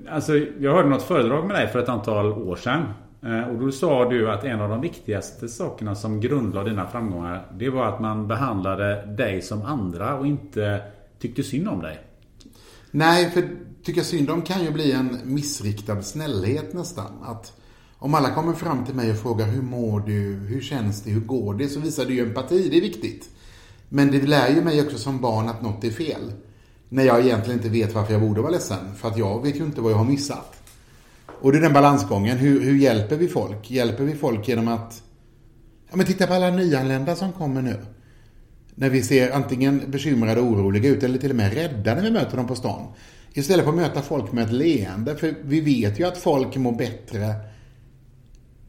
[0.10, 2.84] Alltså, jag hörde något föredrag med dig för ett antal år sedan.
[3.26, 7.46] Eh, Och då sa du att en av de viktigaste sakerna som grundlade dina framgångar
[7.58, 10.82] Det var att man behandlade dig som andra och inte
[11.20, 12.00] tyckte synd om dig.
[12.92, 13.44] Nej, för
[13.84, 17.12] tycka synd om kan ju bli en missriktad snällhet nästan.
[17.24, 17.54] Att
[18.04, 21.22] om alla kommer fram till mig och frågar hur mår du, hur känns det, hur
[21.22, 21.68] går det?
[21.68, 23.30] Så visar det ju empati, det är viktigt.
[23.90, 26.32] Men det lär ju mig också som barn att något är fel.
[26.90, 28.96] När jag egentligen inte vet varför jag borde vara ledsen.
[28.96, 30.56] För att jag vet ju inte vad jag har missat.
[31.42, 32.38] Och det är den balansgången.
[32.38, 33.72] Hur, hur hjälper vi folk?
[33.72, 35.04] Hjälper vi folk genom att...
[35.90, 37.80] Ja men titta på alla nyanlända som kommer nu.
[38.76, 42.12] När vi ser antingen bekymrade och oroliga ut eller till och med rädda när vi
[42.12, 42.88] möter dem på stan.
[43.34, 45.16] Istället för att möta folk med ett leende.
[45.16, 47.53] För vi vet ju att folk mår bättre.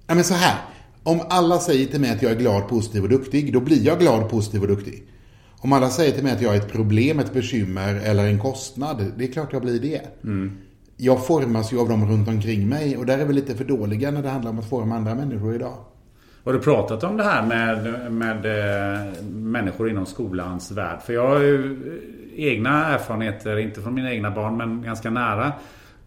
[0.07, 0.59] Ja men så här.
[1.03, 3.99] Om alla säger till mig att jag är glad, positiv och duktig, då blir jag
[3.99, 5.03] glad, positiv och duktig.
[5.59, 9.13] Om alla säger till mig att jag är ett problem, ett bekymmer eller en kostnad,
[9.17, 10.01] det är klart jag blir det.
[10.97, 14.11] Jag formas ju av dem runt omkring mig och där är vi lite för dåliga
[14.11, 15.77] när det handlar om att forma andra människor idag.
[16.45, 21.01] Har du pratat om det här med, med eh, människor inom skolans värld?
[21.03, 21.79] För jag har ju
[22.37, 25.53] egna erfarenheter, inte från mina egna barn men ganska nära.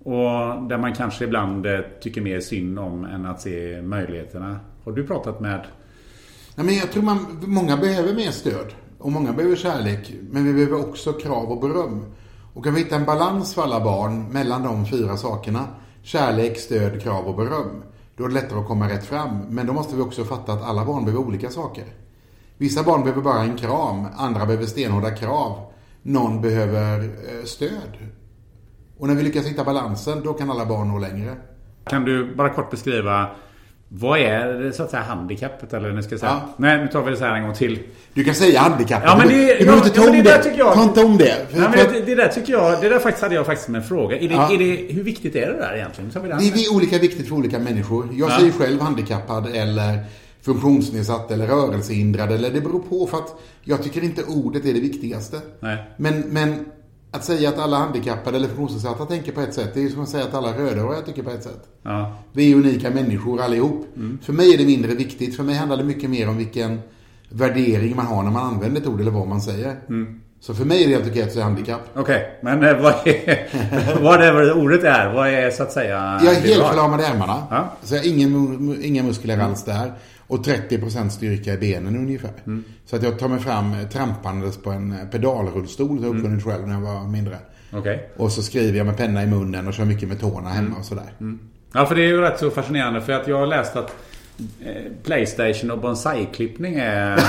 [0.07, 4.59] Och där man kanske ibland eh, tycker mer synd om än att se möjligheterna.
[4.83, 5.65] Har du pratat med
[6.55, 8.73] Nej, men jag tror man, många behöver mer stöd.
[8.97, 12.05] Och många behöver kärlek, men vi behöver också krav och beröm.
[12.53, 15.67] Och kan vi hitta en balans för alla barn mellan de fyra sakerna,
[16.01, 17.83] kärlek, stöd, krav och beröm,
[18.15, 19.39] då är det lättare att komma rätt fram.
[19.49, 21.85] Men då måste vi också fatta att alla barn behöver olika saker.
[22.57, 25.71] Vissa barn behöver bara en kram, andra behöver stenhårda krav.
[26.01, 28.16] Någon behöver eh, stöd.
[28.99, 31.35] Och när vi lyckas hitta balansen, då kan alla barn nå längre.
[31.89, 33.27] Kan du bara kort beskriva
[33.89, 36.41] vad är så att säga handikappet eller nu ska jag säga?
[36.47, 36.53] Ja.
[36.57, 37.79] Nej, nu tar vi det så här en gång till.
[38.13, 39.09] Du kan säga handikappet.
[39.09, 40.43] Ja, men det, du behöver inte ta ja, om det.
[40.43, 40.55] det.
[40.57, 40.73] jag.
[40.73, 41.47] Ta inte om det.
[41.49, 43.81] För, Nej, men det, det där tycker jag, det där faktiskt hade jag faktiskt med
[43.81, 44.17] en fråga.
[44.17, 44.53] Är det, Ja.
[44.53, 46.11] är det, hur viktigt är det där egentligen?
[46.13, 46.37] Den.
[46.53, 48.09] det är olika viktigt för olika människor.
[48.11, 48.37] Jag Ja.
[48.39, 49.99] säger själv handikappad eller
[50.41, 52.31] funktionsnedsatt eller rörelsehindrad.
[52.31, 55.37] Eller det beror på för att jag tycker inte ordet är det viktigaste.
[55.59, 55.77] Nej.
[55.97, 56.65] Men, men
[57.11, 60.03] att säga att alla handikappade eller funktionsnedsatta tänker på ett sätt, det är ju som
[60.03, 61.63] att säga att alla rödhåriga tycker på ett sätt.
[61.83, 62.15] Ja.
[62.33, 63.87] Vi är unika människor allihop.
[63.95, 64.19] Mm.
[64.21, 65.35] För mig är det mindre viktigt.
[65.35, 66.79] För mig handlar det mycket mer om vilken
[67.29, 69.75] värdering man har när man använder ett ord eller vad man säger.
[69.89, 70.21] Mm.
[70.39, 71.81] Så för mig är det helt okej att säga handikapp.
[71.95, 76.19] Okej, men eh, vad är, whatever ordet är, vad är så att säga...
[76.23, 77.43] Jag är helt förlamad i ärmarna.
[77.49, 77.73] Ja.
[77.83, 79.93] Så jag har ingen, inga muskler alls där.
[80.27, 82.31] Och 30% styrka i benen ungefär.
[82.45, 82.63] Mm.
[82.85, 85.99] Så att jag tar mig fram eh, trampandes på en eh, pedalrullstol.
[86.03, 87.37] Jag uppfunnit själv när jag var mindre.
[87.73, 88.09] Okej.
[88.17, 90.85] Och så skriver jag med penna i munnen och kör mycket med tårna hemma och
[90.85, 91.11] sådär.
[91.73, 93.95] Ja, för det är ju rätt så fascinerande för att jag har läst att
[94.65, 94.71] eh,
[95.03, 97.19] Playstation och bonsai-klippning är...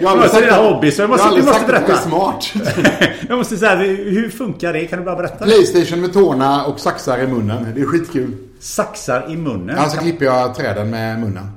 [0.00, 1.86] Jag har aldrig dina att- hobby, så jag jag måste, har aldrig måste sagt att
[1.86, 1.92] berätta.
[1.92, 2.52] jag är smart.
[3.28, 4.86] jag måste säga, hur funkar det?
[4.86, 5.44] Kan du bara berätta?
[5.44, 7.66] Playstation med tårna och saxar i munnen.
[7.74, 8.36] Det är skitkul.
[8.60, 9.76] Saxar i munnen?
[9.78, 11.48] Ja, så klipper jag träden med munnen.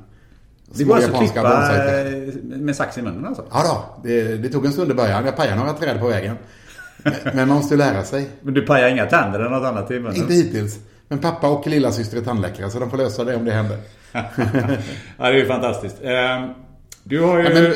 [0.74, 2.28] Det går alltså att klippa bonsai-träd.
[2.28, 3.44] eh, med sax i munnen alltså?
[3.50, 5.24] Ja då, det, det tog en stund i början.
[5.24, 6.36] Jag pajade några träd på vägen.
[7.24, 8.28] Men, man måste ju lära sig.
[8.42, 10.16] Men du pajar inga tänder eller något annat i munnen?
[10.16, 10.78] Inte hittills.
[11.08, 13.78] Men pappa och lilla syster är tandläkare så de får lösa det om det händer.
[14.12, 14.22] ja,
[15.18, 15.96] det är ju fantastiskt.
[16.02, 16.48] Ehm,
[17.04, 17.44] Du har ju...
[17.44, 17.72] Ja, men är,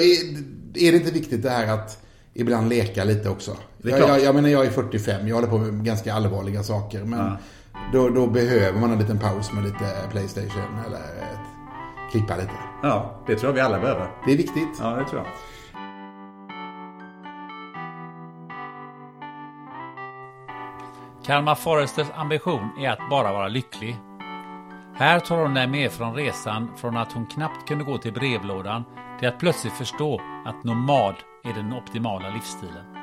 [0.87, 1.99] är det inte viktigt det här att
[2.35, 3.57] ibland leka lite också?
[3.83, 7.05] Jag, jag, jag menar jag är 45, jag håller på med ganska allvarliga saker.
[7.05, 7.37] Men Ja.
[7.93, 11.41] då, då behöver man en liten paus med lite Playstation eller ett,
[12.13, 12.51] klippa lite.
[12.85, 14.11] Ja, det tror jag vi alla behöver.
[14.25, 14.79] Det är viktigt.
[14.81, 15.33] Ja, det tror jag.
[21.27, 23.97] Kalmar Foresters ambition är att bara vara lycklig.
[24.95, 28.85] Här tar hon dig med från resan från att hon knappt kunde gå till brevlådan
[29.19, 31.15] till att plötsligt förstå att nomad
[31.45, 32.94] är den optimala livsstilen.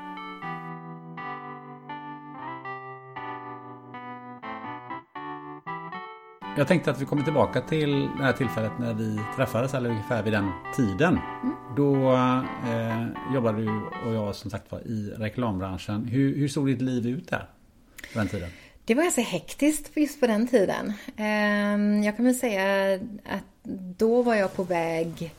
[6.58, 10.24] Jag tänkte att vi kommer tillbaka till det här tillfället när vi träffades, eller ungefär
[10.24, 11.20] vid den tiden.
[11.78, 16.06] Då eh, jobbade du och jag som sagt var i reklambranschen.
[16.06, 17.45] Hur, hur såg ditt liv ut där?
[18.14, 18.49] På den tiden?
[18.86, 20.93] Det var ganska hektiskt just på den tiden.
[21.18, 22.93] Ehm, Jag kan väl säga
[23.26, 23.43] att
[23.97, 25.34] då var jag på väg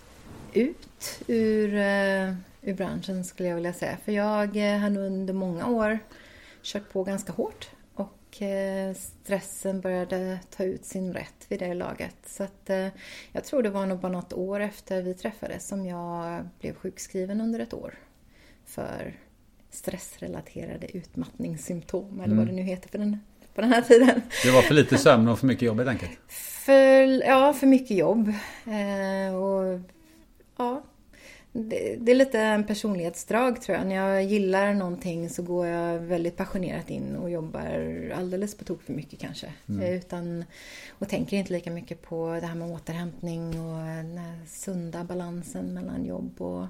[0.52, 3.96] ut ur, eh, ur branschen skulle jag vilja säga.
[4.04, 5.98] För jag eh, hade under många år
[6.62, 7.68] kört på ganska hårt
[8.32, 12.16] och eh, stressen började ta ut sin rätt vid det laget.
[12.26, 12.88] Så att eh,
[13.32, 17.40] jag tror det var nog bara något år efter vi träffades som jag blev sjukskriven
[17.40, 17.94] under ett år
[18.66, 19.14] för
[19.70, 22.46] stressrelaterade utmattningssymptom eller vad Mm.
[22.56, 23.18] det nu heter på den,
[23.54, 24.22] på den här tiden.
[24.44, 26.18] Det var för lite sömn och för mycket jobb helt enkelt.
[26.28, 28.28] För, ja, för mycket jobb.
[28.66, 29.80] Eh, och
[30.56, 30.82] ja,
[31.52, 33.86] det, det är lite en personlighetsdrag tror jag.
[33.86, 38.82] När jag gillar någonting så går jag väldigt passionerat in och jobbar alldeles på tok
[38.82, 39.52] för mycket kanske.
[39.68, 39.82] Mm.
[39.82, 40.44] Eh, Utan,
[40.90, 45.74] och tänker inte lika mycket på det här med återhämtning och den här sunda balansen
[45.74, 46.66] mellan jobb och,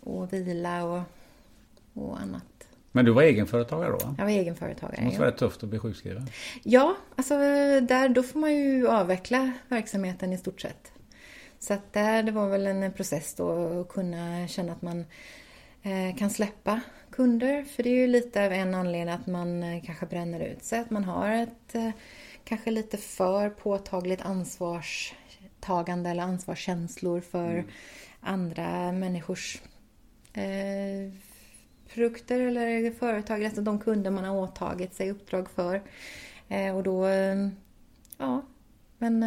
[0.00, 1.02] och vila och,
[1.92, 2.44] och annat.
[2.92, 4.14] Men du var egenföretagare då?
[4.18, 4.96] Jag var egenföretagare.
[4.98, 5.24] Det måste ja.
[5.24, 6.28] vara tufft att bli sjukskriven.
[6.62, 7.34] Ja, alltså
[7.80, 10.93] där, då får man ju avveckla verksamheten i stort sett.
[11.64, 15.04] Så att där, det var väl en process då att kunna känna att man
[15.82, 17.62] eh, kan släppa kunder.
[17.62, 20.78] För det är ju lite av en anledning att man eh, kanske bränner ut sig.
[20.78, 21.90] Att man har ett eh,
[22.44, 27.64] kanske lite för påtagligt ansvarstagande eller ansvarskänslor för
[28.20, 29.62] andra människors
[30.32, 31.12] eh,
[31.94, 35.82] produkter eller företag, alltså de kunder man har åtagit sig uppdrag för.
[36.48, 37.48] Eh, och då, eh,
[38.18, 38.42] ja,
[38.98, 39.22] men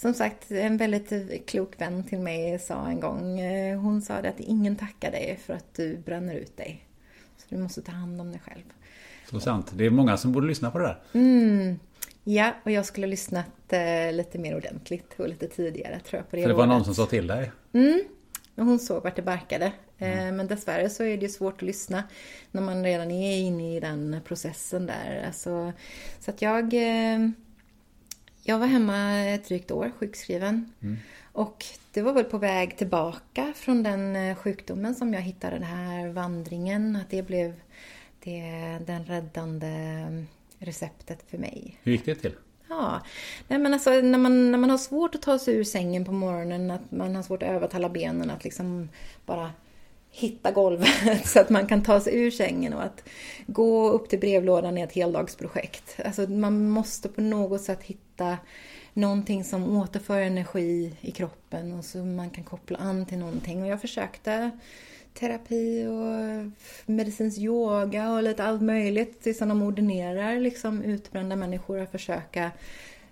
[0.00, 4.28] som sagt, en väldigt klok vän till mig sa en gång, eh, hon sa det
[4.28, 6.84] att ingen tackar dig för att du bränner ut dig.
[7.36, 8.62] Så du måste ta hand om dig själv.
[9.30, 9.72] Så sant.
[9.74, 10.98] Det är många som borde lyssna på det där.
[11.12, 11.78] Mm.
[12.24, 16.30] Ja, och jag skulle ha lyssnat eh, lite mer ordentligt och lite tidigare tror jag
[16.30, 16.76] på det För det var rådet.
[16.76, 17.50] någon som sa till dig.
[17.72, 18.00] Mm.
[18.56, 19.72] Hon såg vart det barkade.
[19.98, 22.02] Eh, Men dessvärre så är det ju svårt att lyssna
[22.50, 25.22] när man redan är inne i den processen där.
[25.26, 25.72] Alltså,
[26.20, 27.18] så att jag, eh,
[28.48, 30.72] jag var hemma ett drygt år sjukskriven.
[30.82, 30.96] Mm.
[31.32, 35.64] Och det var väl på väg tillbaka från den eh, sjukdomen som jag hittade den
[35.64, 36.96] här vandringen.
[36.96, 37.54] Att det blev
[38.24, 38.40] det,
[38.86, 39.72] den räddande
[40.58, 41.78] receptet för mig.
[41.82, 42.34] Hur gick det till?
[42.68, 43.02] Ja,
[43.48, 46.12] nej men alltså när man, när man har svårt att ta sig ur sängen på
[46.12, 48.88] morgonen, att man har svårt att övertala benen att liksom
[49.26, 49.50] bara
[50.18, 50.88] hitta golvet
[51.26, 53.08] så att man kan ta sig ur sängen och att
[53.46, 56.00] gå upp till brevlådan är ett heldagsprojekt.
[56.04, 58.38] Alltså man måste på något sätt hitta
[58.94, 63.62] någonting som återför energi i kroppen och så man kan koppla an till någonting.
[63.62, 64.50] Och jag försökte
[65.14, 66.52] terapi och
[66.86, 72.50] medicinsk yoga och lite allt möjligt tills de ordinerar liksom utbrända människor att försöka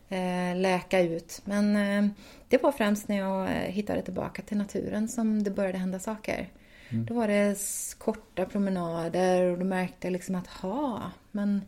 [0.09, 1.43] eh, läka ut.
[1.45, 2.11] Men eh,
[2.49, 6.49] det var främst när jag eh, hittade tillbaka till naturen som det började hända saker.
[6.91, 7.05] Mm.
[7.05, 7.59] Då var det
[7.99, 11.61] korta promenader och då märkte jag liksom att ha, men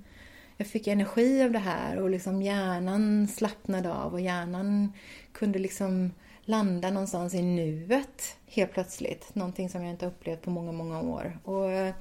[0.57, 4.93] jag fick energi av det här och liksom hjärnan slappnade av och hjärnan
[5.33, 6.13] kunde liksom
[6.43, 9.35] landa någonstans i nuet helt plötsligt.
[9.35, 11.39] Någonting som jag inte upplevt på många, många år.
[11.45, 11.95] Och, eh,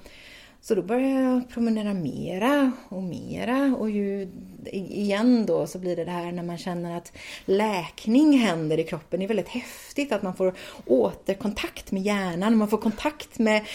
[0.67, 4.27] så då började jag promenera mera och mera och ju,
[4.71, 7.11] igen då så blir det det här när man känner att
[7.45, 9.19] läkning händer i kroppen.
[9.19, 10.53] Det är väldigt häftigt att man får
[10.85, 13.65] återkontakt med hjärnan, man får kontakt med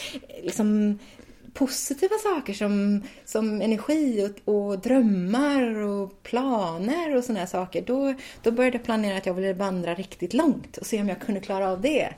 [0.43, 0.99] liksom,
[1.55, 7.83] positiva saker som, som energi och, och drömmar och planer och sådana saker.
[7.87, 11.21] Då, då började jag planera att jag ville vandra riktigt långt och se om jag
[11.21, 12.09] kunde klara av det.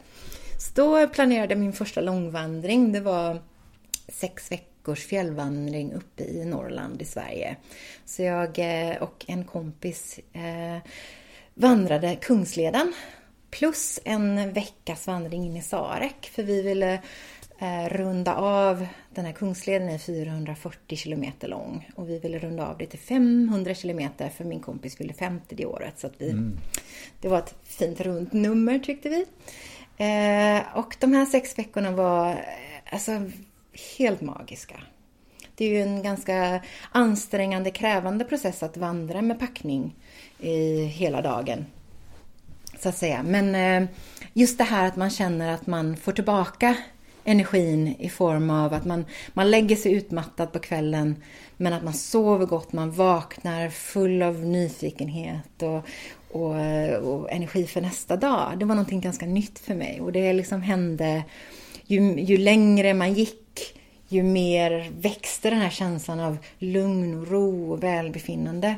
[0.59, 2.93] Så då planerade jag min första långvandring.
[2.93, 3.41] Det var
[4.09, 7.57] sex veckors fjällvandring uppe i Norrland i Sverige.
[8.05, 10.91] Så jag eh, och en kompis eh,
[11.55, 12.93] vandrade Kungsleden
[13.51, 16.93] plus en veckas vandring in i Sarek för vi ville
[17.59, 22.79] eh, runda av den här Kungsleden är 440 kilometer lång och vi ville runda av
[22.79, 25.99] det till 500 kilometer för min kompis fyllde 50 det året.
[25.99, 26.59] Så vi, mm.
[27.21, 29.27] Det var ett fint runt nummer tyckte vi.
[29.97, 32.45] Eh, och de här sex veckorna var
[32.91, 33.31] alltså
[33.99, 34.81] helt magiska.
[35.55, 36.61] Det är ju en ganska
[36.93, 39.95] ansträngande, krävande process att vandra med packning
[40.39, 41.66] i hela dagen.
[42.79, 43.22] Så att säga.
[43.22, 43.89] Men eh,
[44.33, 46.77] just det här att man känner att man får tillbaka
[47.25, 51.16] energin i form av att man, man lägger sig utmattad på kvällen
[51.57, 55.89] men att man sover gott, man vaknar full av nyfikenhet och,
[56.31, 56.55] och,
[57.12, 58.59] och energi för nästa dag.
[58.59, 61.25] Det var någonting ganska nytt för mig och det liksom hände
[61.87, 63.44] ju, ju längre man gick
[64.15, 68.77] ju mer växte den här känslan av lugn och ro och välbefinnande.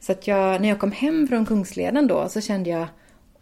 [0.00, 2.86] Så att jag, när jag kom hem från Kungsleden då så kände jag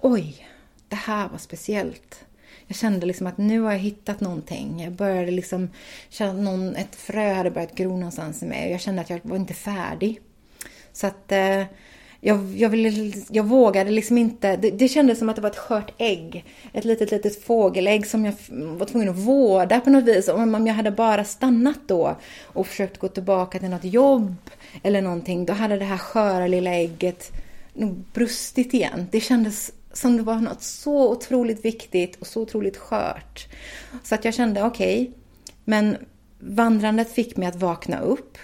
[0.00, 0.46] oj,
[0.88, 2.24] det här var speciellt.
[2.66, 4.82] Jag kände liksom att nu har jag hittat någonting.
[4.82, 5.70] Jag började liksom
[6.08, 9.10] känna att någon, ett frö hade börjat gro någonstans i mig och jag kände att
[9.10, 10.20] jag var inte färdig.
[10.92, 11.64] Så att eh,
[12.20, 14.56] jag, jag, ville, jag vågade liksom inte.
[14.56, 16.44] Det, det kändes som att det var ett skört ägg.
[16.72, 20.28] Ett litet, litet fågelägg som jag var tvungen att vårda på något vis.
[20.28, 24.34] Om jag hade bara stannat då och försökt gå tillbaka till något jobb
[24.82, 27.32] eller någonting, då hade det här sköra lilla ägget
[27.74, 29.06] nog brustit igen.
[29.10, 33.46] Det kändes som det var något så otroligt viktigt och så otroligt skört.
[34.02, 35.12] Så att jag kände, okej, okay,
[35.64, 35.96] men
[36.38, 38.38] vandrandet fick mig att vakna upp.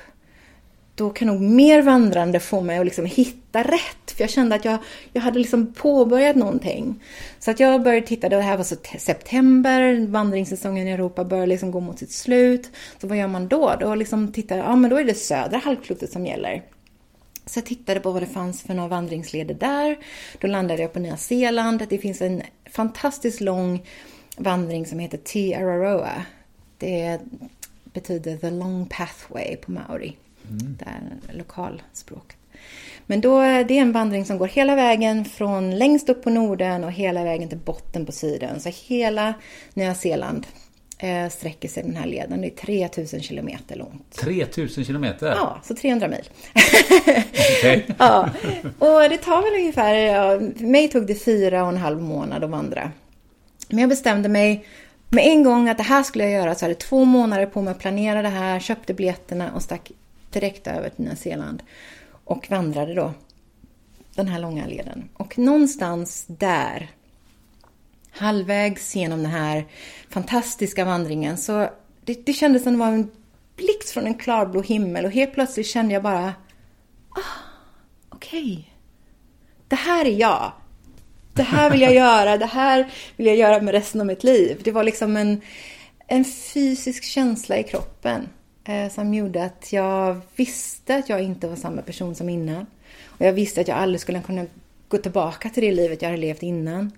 [0.96, 4.10] Då kan nog mer vandrande få mig att liksom hitta rätt.
[4.16, 4.78] För jag kände att jag,
[5.12, 7.02] jag hade liksom påbörjat någonting.
[7.38, 11.70] Så att jag började titta, det här var så september, vandringssäsongen i Europa börjar liksom
[11.70, 12.70] gå mot sitt slut.
[13.00, 13.76] Så vad gör man då?
[13.80, 16.62] Då liksom tittar ja men då är det södra halvklotet som gäller.
[17.46, 19.98] Så jag tittade på vad det fanns för några vandringsleder där.
[20.38, 21.86] Då landade jag på Nya Zeeland.
[21.88, 23.86] Det finns en fantastiskt lång
[24.36, 26.24] vandring som heter Te Araroa.
[26.78, 27.20] Det
[27.84, 30.16] betyder the long pathway på maori.
[30.50, 30.76] Mm.
[30.78, 32.36] Det är lokalspråk.
[33.06, 36.84] Men då, det är en vandring som går hela vägen från längst upp på Norden
[36.84, 38.60] och hela vägen till botten på Syden.
[38.60, 39.34] Så hela
[39.74, 40.46] Nya Zeeland
[40.98, 42.40] eh, sträcker sig den här leden.
[42.40, 44.10] Det är 3000 kilometer långt.
[44.10, 45.26] 3000 kilometer?
[45.26, 46.28] Ja, så 300 mil.
[47.58, 47.82] okay.
[47.98, 48.30] ja,
[48.78, 52.44] och det tar väl ungefär, ja, för mig tog det fyra och en halv månad
[52.44, 52.92] att vandra.
[53.68, 54.66] Men jag bestämde mig
[55.08, 56.54] med en gång att det här skulle jag göra.
[56.54, 59.90] Så jag hade två månader på mig att planera det här, köpte biljetterna och stack
[60.34, 61.62] direkt över till Nya Zeeland.
[62.24, 63.12] Och vandrade då
[64.14, 65.08] den här långa leden.
[65.14, 66.90] Och någonstans där
[68.10, 69.66] halvvägs genom den här
[70.10, 71.68] fantastiska vandringen så
[72.04, 73.10] det, det kändes som det var en
[73.56, 76.34] blixt från en klarblå himmel och helt plötsligt kände jag bara
[77.10, 77.20] ah,
[78.08, 78.52] okej.
[78.52, 78.64] Okay.
[79.68, 80.52] Det här är jag.
[81.32, 82.36] Det här vill jag göra.
[82.36, 84.60] Det här vill jag göra med resten av mitt liv.
[84.64, 85.40] Det var liksom en,
[86.06, 88.28] en fysisk känsla i kroppen
[88.64, 92.66] Eh, som gjorde att jag visste att jag inte var samma person som innan.
[93.04, 94.46] Och jag visste att jag aldrig skulle kunna
[94.88, 96.92] gå tillbaka till det livet jag hade levt innan.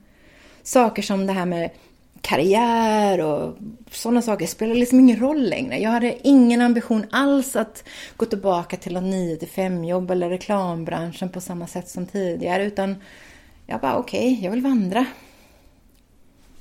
[0.63, 1.71] saker som det här med
[2.21, 3.57] karriär och
[3.91, 5.79] sådana saker spelar liksom ingen roll längre.
[5.79, 7.85] Jag hade ingen ambition alls att
[8.17, 12.65] gå tillbaka till en 9 till 5 jobb eller reklambranschen på samma sätt som tidigare
[12.65, 12.97] utan
[13.67, 15.07] jag bara okej, okay, jag vill vandra.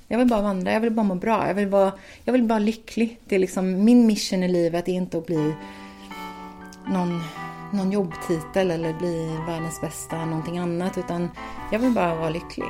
[0.08, 1.92] Jag vill bara vandra, jag vill bara må bra, jag vill vara,
[2.24, 3.20] jag vill bara lycklig.
[3.26, 5.54] Det är liksom min mission i livet, är inte att bli
[6.88, 7.22] någon,
[7.74, 11.30] någon jobbtitel eller bli världens bästa någonting annat utan
[11.72, 12.68] jag vill bara vara lycklig.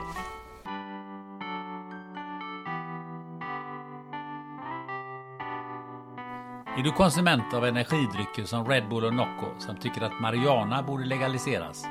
[6.77, 11.05] Är du konsument av energidrycker som Red Bull och Nocco som tycker att marijuana borde
[11.05, 11.85] legaliseras?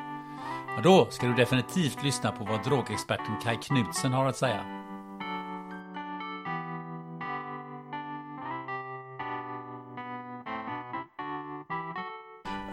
[0.82, 4.83] Då ska du definitivt lyssna på vad drogexperten Kai Knutsen har att säga.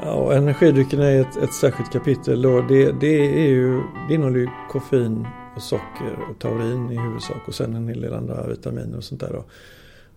[0.03, 2.41] Ja, energidryckerna är ett, ett särskilt kapitel.
[2.41, 2.61] Då.
[2.61, 7.55] Det, det, är ju, det innehåller ju koffein och socker och taurin i huvudsak och
[7.55, 9.29] sen en hel del andra vitaminer och sånt där.
[9.33, 9.45] Då.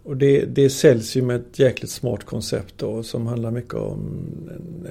[0.02, 4.20] Och det, det säljs ju med ett jäkligt smart koncept då som handlar mycket om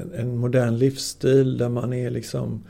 [0.01, 2.63] en, en modern livsstil där man är liksom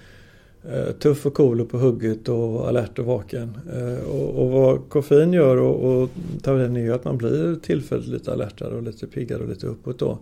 [0.71, 3.57] eh, tuff och cool och på hugget och alert och vaken.
[3.73, 6.09] Eh, och, och, vad koffein gör och, och
[6.41, 9.99] taurin är ju att man blir tillfälligt lite alertare och lite piggare och lite uppåt
[9.99, 10.19] då.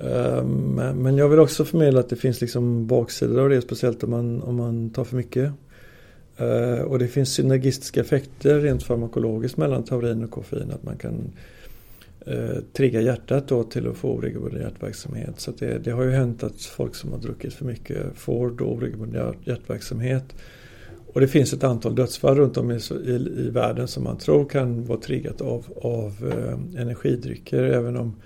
[0.00, 4.10] Ehm, men, jag vill också förmedla att det finns liksom baksidor av det, speciellt om
[4.10, 5.52] man, om man tar för mycket.
[6.36, 10.70] Ehm, och det finns synergistiska effekter rent farmakologiskt mellan taurin och koffein.
[10.70, 11.32] Att man kan
[12.26, 15.40] eh, trigga hjärtat då till att få oregelbunden hjärtverksamhet.
[15.40, 18.64] Så det, det, har ju hänt att folk som har druckit för mycket får då
[18.64, 20.24] oregelbunden hjärtverksamhet.
[21.06, 22.74] Och det finns ett antal dödsfall runt om i,
[23.06, 23.14] i,
[23.46, 27.62] i världen som man tror kan vara triggat av, av eh, energidrycker.
[27.62, 28.16] Även om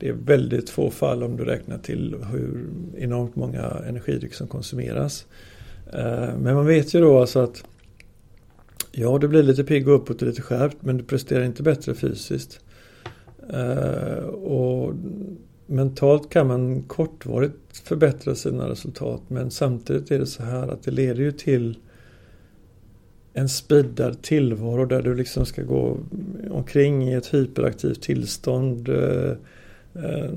[0.00, 2.66] det är väldigt få fall om du räknar till hur
[2.98, 5.26] enormt många energidrycker som konsumeras.
[5.92, 7.64] Eh, men man vet ju då alltså att
[8.92, 11.94] Ja, du blir lite pigg och uppåt och lite skärpt men du presterar inte bättre
[11.94, 12.60] fysiskt.
[13.52, 14.94] Eh, och
[15.66, 20.90] mentalt kan man kortvarigt förbättra sina resultat men samtidigt är det så här att det
[20.90, 21.78] leder ju till
[23.32, 25.98] en speedad tillvaro där du liksom ska gå
[26.50, 29.32] omkring i ett hyperaktivt tillstånd eh,
[29.94, 30.30] Eh,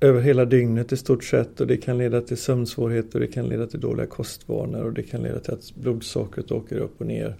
[0.00, 3.66] över hela dygnet i stort sett och det kan leda till sömnsvårigheter, det kan leda
[3.66, 7.36] till dåliga kostvanor och det kan leda till att blodsockret åker upp och ner.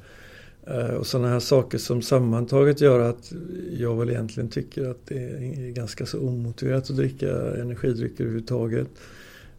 [0.67, 3.33] Eh, och sådana här saker som sammantaget gör att
[3.79, 7.31] jag väl egentligen tycker att det är ganska så omotiverat att dricka
[7.61, 8.89] energidrycker överhuvudtaget.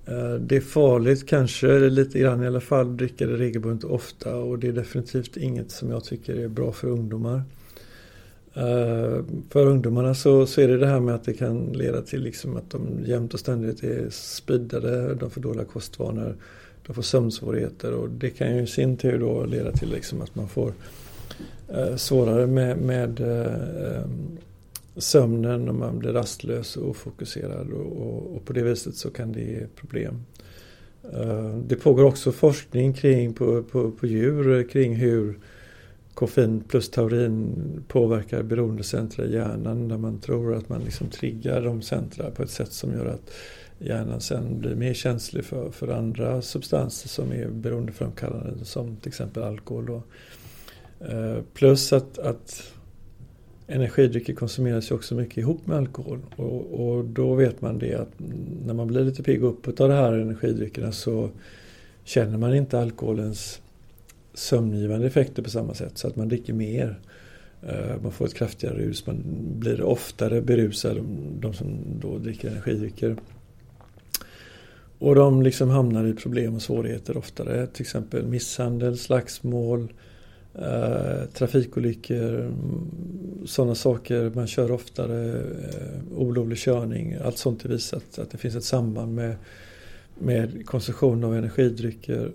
[0.05, 3.95] Eh, det är farligt kanske, lite grann i alla fall, att dricka det regelbundet och
[3.95, 7.41] ofta och det är definitivt inget som jag tycker är bra för ungdomar.
[8.55, 12.21] Eh, för ungdomarna så, så är det det här med att det kan leda till
[12.21, 16.35] liksom att de jämt och ständigt är speedade, de får dåliga kostvanor,
[16.87, 20.35] de får sömnsvårigheter och det kan ju i sin tur då leda till liksom att
[20.35, 20.73] man får
[21.69, 24.05] eh, svårare med, med eh,
[24.95, 29.31] sömnen och man blir rastlös och ofokuserad och, och, och, på det viset så kan
[29.31, 30.25] det ge problem.
[31.13, 35.39] Eh, det pågår också forskning kring på, på, på djur kring hur
[36.13, 37.55] koffein plus taurin
[37.87, 42.49] påverkar beroendecentra i hjärnan där man tror att man liksom triggar de centra på ett
[42.49, 43.31] sätt som gör att
[43.79, 49.43] hjärnan sen blir mer känslig för, för andra substanser som är beroendeframkallande som till exempel
[49.43, 49.85] alkohol.
[49.85, 50.03] Då.
[51.07, 52.73] Eh, plus att, att
[53.67, 58.11] energidrycker konsumeras ju också mycket ihop med alkohol och, och då vet man det att
[58.65, 61.29] när man blir lite pigg uppåt av de här energidryckerna så
[62.03, 63.61] känner man inte alkoholens
[64.33, 66.99] sömngivande effekter på samma sätt så att man dricker mer.
[67.67, 69.23] Eh, man får ett kraftigare rus, man
[69.59, 70.97] blir oftare berusad,
[71.39, 73.15] de som då dricker energidrycker.
[74.99, 79.93] Och de liksom hamnar i problem och svårigheter oftare, till exempel misshandel, slagsmål,
[80.55, 82.89] eh, trafikolyckor, mm,
[83.45, 84.31] sådana saker.
[84.35, 87.15] Man kör oftare, eh, olovlig körning.
[87.23, 89.35] Allt sånt är visat att det finns ett samband med,
[90.19, 92.31] med konsumtion av energidrycker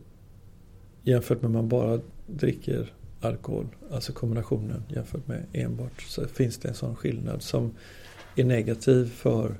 [1.08, 6.68] jämfört med om man bara dricker alkohol, alltså kombinationen jämfört med enbart, så finns det
[6.68, 7.70] en sån skillnad som
[8.36, 9.54] är negativ för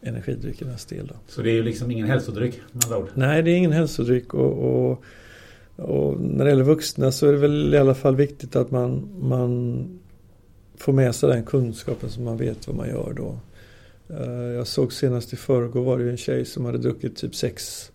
[0.00, 1.06] energidryckernas del.
[1.06, 1.14] Då.
[1.26, 3.08] Så det är ju liksom ingen hälsodryck med andra ord?
[3.14, 5.04] Nej, det är ingen hälsodryck och, och,
[5.76, 9.08] och, när det gäller vuxna så är det väl i alla fall viktigt att man,
[9.20, 9.84] man
[10.76, 13.38] får med sig den kunskapen så man vet vad man gör då.
[14.16, 17.90] Eh, jag såg senast i förrgår var det en tjej som hade druckit typ sex,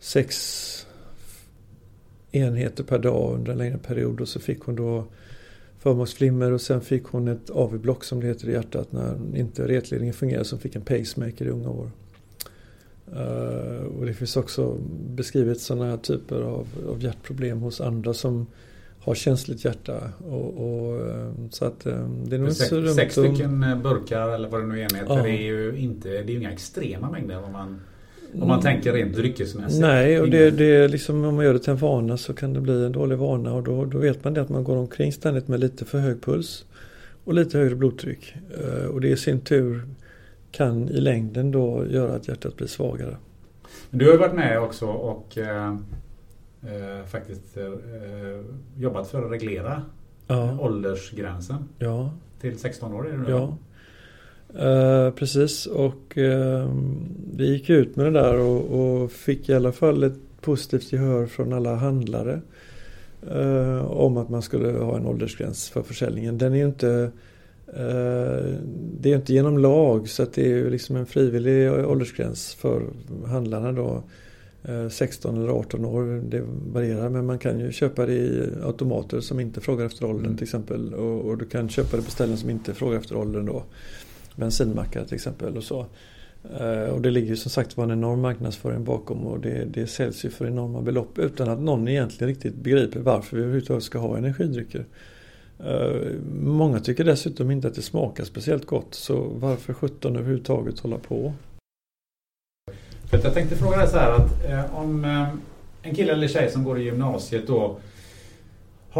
[0.00, 0.85] sex
[2.36, 5.04] enheter per dag under en längre period och så fick hon då
[5.78, 10.14] förmaksflimmer och sen fick hon ett AV-block som det heter i hjärtat när inte retledningen
[10.14, 11.90] fungerade som fick en pacemaker i unga år.
[13.12, 14.78] Uh, och det finns också
[15.10, 18.46] beskrivet sådana här typer av, av hjärtproblem hos andra som
[19.06, 20.10] har känsligt hjärta.
[20.18, 22.94] Och, och eh, så att eh, det är nog inte så dumt.
[22.94, 25.16] Sex stycken burkar eller vad det nu är enheter.
[25.16, 25.22] Ja.
[25.22, 27.80] Det är ju inte, det är ju inga extrema mängder om man,
[28.40, 29.80] om man tänker rent dryckesmässigt.
[29.80, 32.52] Nej, och det, det är liksom om man gör det till en vana så kan
[32.52, 35.12] det bli en dålig vana och då, då vet man det att man går omkring
[35.12, 36.64] ständigt med lite för hög puls
[37.24, 38.34] och lite högre blodtryck.
[38.60, 39.82] Eh, Och det i sin tur
[40.50, 43.16] kan i längden då göra att hjärtat blir svagare.
[43.90, 45.68] Men du har ju varit med också och eh,
[46.62, 47.64] eh, faktiskt eh,
[48.76, 49.82] jobbat för att reglera
[50.28, 50.58] Ja.
[50.60, 52.10] åldersgränsen Ja.
[52.40, 53.56] till 16 år är det nu Ja.
[54.58, 56.70] Eh, precis och eh,
[57.36, 61.26] vi gick ut med det där och, och fick i alla fall ett positivt gehör
[61.26, 62.40] från alla handlare.
[63.30, 66.38] eh, om att man skulle ha en åldersgräns för försäljningen.
[66.38, 67.10] Den är ju inte
[69.00, 72.82] det är inte genom lag så att det är ju liksom en frivillig åldersgräns för
[73.26, 74.02] handlarna då.
[74.68, 76.42] Eh, 16 eller 18 år, det
[76.72, 80.44] varierar men man kan ju köpa det i automater som inte frågar efter åldern till
[80.44, 80.94] exempel.
[80.94, 83.62] Och, och du kan köpa det på ställen som inte frågar efter åldern då.
[84.36, 85.86] Bensinmackar till exempel och så.
[86.60, 90.24] Eh, och det ligger som sagt var en enorm marknadsföring bakom och det, det säljs
[90.24, 94.16] ju för enorma belopp utan att någon egentligen riktigt begriper varför vi överhuvudtaget ska ha
[94.16, 94.84] energidrycker.
[95.64, 100.98] Eh, många tycker dessutom inte att det smakar speciellt gott så varför 17 överhuvudtaget hålla
[100.98, 101.32] på?
[103.10, 105.04] Jag tänkte fråga dig så här att eh, om
[105.82, 107.76] en kille eller tjej som går i gymnasiet då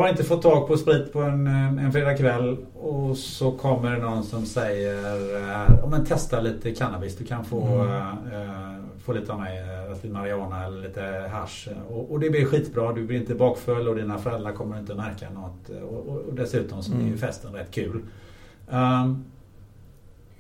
[0.03, 3.99] har inte fått tag på sprit på en, eh, en fredagkväll och så kommer det
[3.99, 7.17] någon som säger eh, om men testa lite cannabis.
[7.17, 7.93] Du kan få, Mm.
[8.33, 9.63] eh, få lite av mig,
[9.95, 11.69] lite marijuana eller lite hasch.
[11.89, 12.93] Och, och det blir skitbra.
[12.93, 15.69] Du blir inte bakfull och dina föräldrar kommer inte märka något.
[15.69, 17.19] Och, och, och dessutom så blir ju Mm.
[17.19, 18.01] festen rätt kul.
[18.71, 19.25] Um,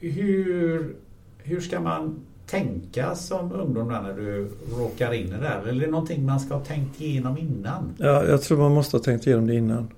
[0.00, 0.96] hur,
[1.38, 5.86] hur ska man tänka som ungdom när du råkar in i det här Eller är
[5.86, 7.94] det någonting man ska ha tänkt igenom innan?
[7.98, 9.88] Ja, jag tror man måste ha tänkt igenom det innan.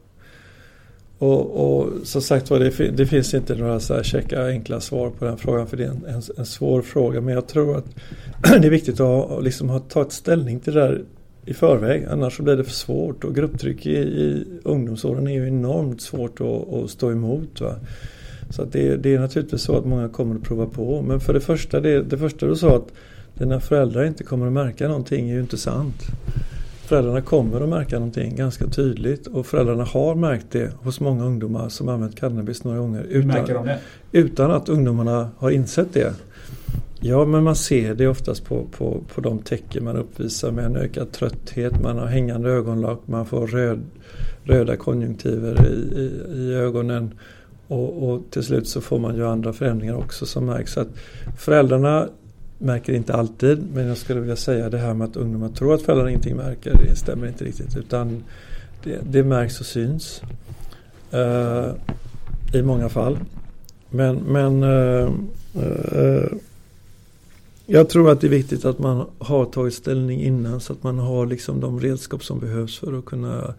[1.19, 5.11] Och, och som sagt var, det, det finns inte några så här checka enkla svar
[5.11, 7.21] på den frågan för det är en, en, en svår fråga.
[7.21, 7.87] Men jag tror att
[8.43, 11.05] det är viktigt att ha, liksom, ha tagit ställning till det där
[11.45, 12.07] i förväg.
[12.11, 16.41] Annars så blir det för svårt och grupptryck i, i ungdomsåren är ju enormt svårt
[16.41, 17.61] att, att stå emot.
[17.61, 17.75] Va?
[18.51, 21.03] Så det, det är naturligtvis så att många kommer att prova på.
[21.03, 22.93] Men för det första, det, det första du sa att
[23.35, 26.03] dina föräldrar inte kommer att märka någonting är ju inte sant.
[26.89, 31.69] Föräldrarna kommer att märka någonting ganska tydligt och föräldrarna har märkt det hos många ungdomar
[31.69, 33.07] som använt cannabis några gånger.
[33.65, 33.79] Det?
[34.13, 36.15] utan att ungdomarna har insett det.
[37.01, 40.77] Ja, men man ser det oftast på, på, på de tecken man uppvisar med en
[40.77, 43.81] ökad trötthet, man har hängande ögonlock, man får röd,
[44.43, 47.15] röda konjunktiver i, i, i ögonen
[47.69, 50.73] och, och till slut så får man ju andra förändringar också som märks.
[50.73, 50.89] Så att
[51.39, 52.09] föräldrarna
[52.59, 55.83] märker inte alltid, men jag skulle vilja säga det här med att ungdomar tror att
[55.83, 57.77] föräldrarna ingenting märker, det stämmer inte riktigt.
[57.77, 58.25] Utan
[58.85, 60.23] det, det märks och syns
[61.11, 61.71] eh,
[62.55, 63.19] i många fall.
[63.91, 65.13] Men, men eh,
[65.55, 66.33] eh,
[67.67, 70.99] jag tror att det är viktigt att man har tagit ställning innan så att man
[70.99, 73.55] har liksom de redskap som behövs för att kunna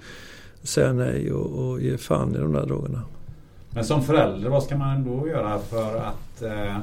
[0.64, 3.02] säga nej och, och ge fan i de där drogerna.
[3.74, 6.78] Men som förälder, vad ska man då göra för att eh,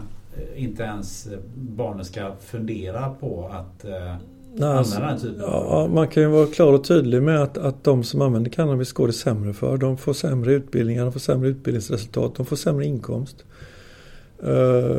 [0.57, 3.91] inte ens barnet ska fundera på att eh,
[4.59, 7.43] Nej, använda alltså, den typen av ja, man kan ju vara klar och tydlig med
[7.43, 9.77] att, att de som använder cannabis går det sämre för.
[9.77, 13.45] De får sämre utbildningar, de får sämre utbildningsresultat, de får sämre inkomst.
[14.43, 14.49] Eh,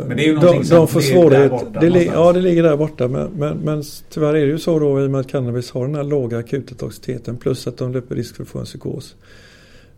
[0.07, 1.51] Men det är ju de, som de får ligger där svårighet.
[1.51, 3.07] borta Det, ja, det ligger där borta.
[3.07, 5.85] Men, men, men tyvärr är det ju så då i och med att cannabis har
[5.85, 9.15] den här låga akuta toxiciteten plus att de löper risk för att få en psykos.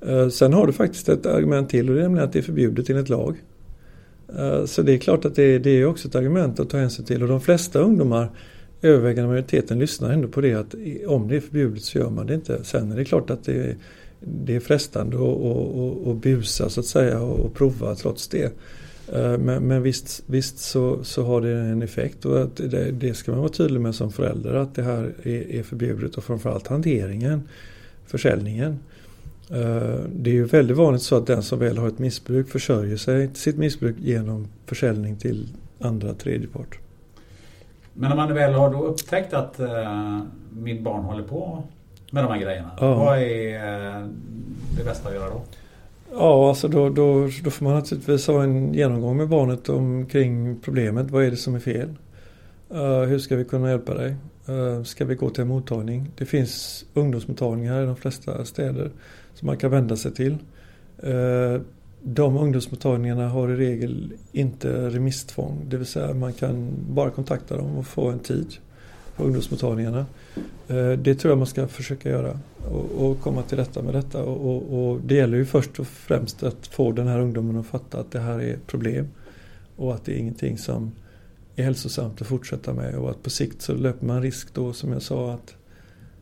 [0.08, 2.44] Eh, sen har du faktiskt ett argument till och det är nämligen att det är
[2.44, 3.36] förbjudet enligt lag.
[4.38, 7.06] Eh, så det är klart att det, det är också ett argument att ta hänsyn
[7.06, 8.30] till och de flesta ungdomar
[8.82, 10.76] övervägande majoriteten lyssnar ändå på det att
[11.08, 12.64] om det är förbjudet så gör man det inte.
[12.64, 13.76] Sen är det klart att det,
[14.20, 18.28] det är frestande att, och, och, och busa så att säga och, och prova trots
[18.28, 18.54] det.
[19.14, 23.14] Eh, men, men visst, visst så, så har det en effekt och att det, det
[23.14, 26.68] ska man vara tydlig med som förälder att det här är, är förbjudet och framförallt
[26.68, 27.42] hanteringen,
[28.06, 28.80] försäljningen.
[29.50, 32.98] Eh, Det är ju väldigt vanligt så att den som väl har ett missbruk försörjer
[32.98, 35.48] sig sitt missbruk genom försäljning till
[35.80, 36.80] andra tredjepart.
[37.94, 40.20] Men om man väl har då upptäckt att eh,
[40.50, 41.64] mitt barn håller på
[42.12, 42.72] med de här grejerna.
[42.80, 42.96] Ja.
[42.96, 44.08] Vad är eh,
[44.78, 45.42] det bästa att göra då?
[46.12, 51.12] Ja, alltså då, då, då får man naturligtvis ha en genomgång med barnet omkring problemet.
[51.12, 51.90] Vad är det som är fel?
[52.70, 54.16] Eh, hur ska vi kunna hjälpa dig?
[54.50, 56.12] Uh, ska vi gå till en mottagning?
[56.18, 58.92] Det finns ungdomsmottagningar i de flesta städer
[59.40, 60.38] som man kan vända sig till.
[60.98, 61.62] Eh,
[62.04, 65.66] de ungdomsmottagningarna har i regel inte remisstvång.
[65.70, 68.56] Det vill säga man kan bara kontakta dem och få en tid
[69.16, 70.06] på ungdomsmottagningarna.
[70.68, 72.40] Eh, det tror jag man ska försöka göra
[72.98, 74.24] och, komma till rätta med detta.
[74.24, 78.12] Och, det gäller ju först och främst att få den här ungdomen att fatta att
[78.12, 79.08] det här är ett problem
[79.76, 80.92] och att det är ingenting som
[81.56, 84.92] är hälsosamt att fortsätta med och att på sikt så löper man risk då som
[84.92, 85.56] jag sa att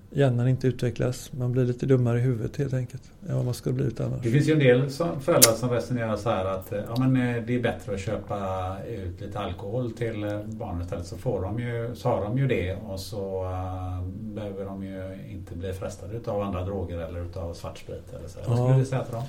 [0.09, 1.31] hjärnan inte utvecklas.
[1.33, 4.21] Man blir lite dummare i huvudet helt enkelt än vad man skulle blivit annars.
[4.23, 4.89] Det finns ju en del
[5.19, 9.21] föräldrar som resonerar så här att ja, men eh, det är bättre att köpa ut
[9.21, 12.75] lite alkohol till eh, barnen istället så, får de ju, så har de ju det
[12.75, 18.13] och så uh, behöver de ju inte bli frestade av andra droger eller utav svartsprit.
[18.19, 18.39] Eller så.
[18.47, 19.23] Vad skulle du säga till dem?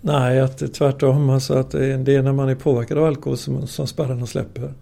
[0.00, 1.30] Nej, att tvärtom.
[1.30, 4.72] Alltså att det är när man är påverkad av alkohol som, som spärrarna släpper.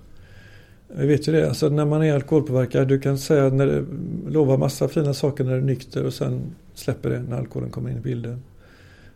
[0.95, 3.87] Vi vet ju det, alltså när man är alkoholpåverkad, du kan säga när du
[4.29, 6.43] lovar massa fina saker när du är nykter och sen
[6.75, 8.43] släpper det när alkoholen kommer in i bilden.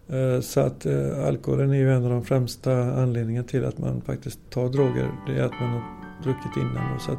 [0.08, 4.00] Eh, så att eh, alkoholen är ju en av de främsta anledningarna till att man
[4.00, 5.10] faktiskt tar droger.
[5.26, 5.82] Det är att man har
[6.22, 7.00] druckit innan.
[7.00, 7.18] Så att,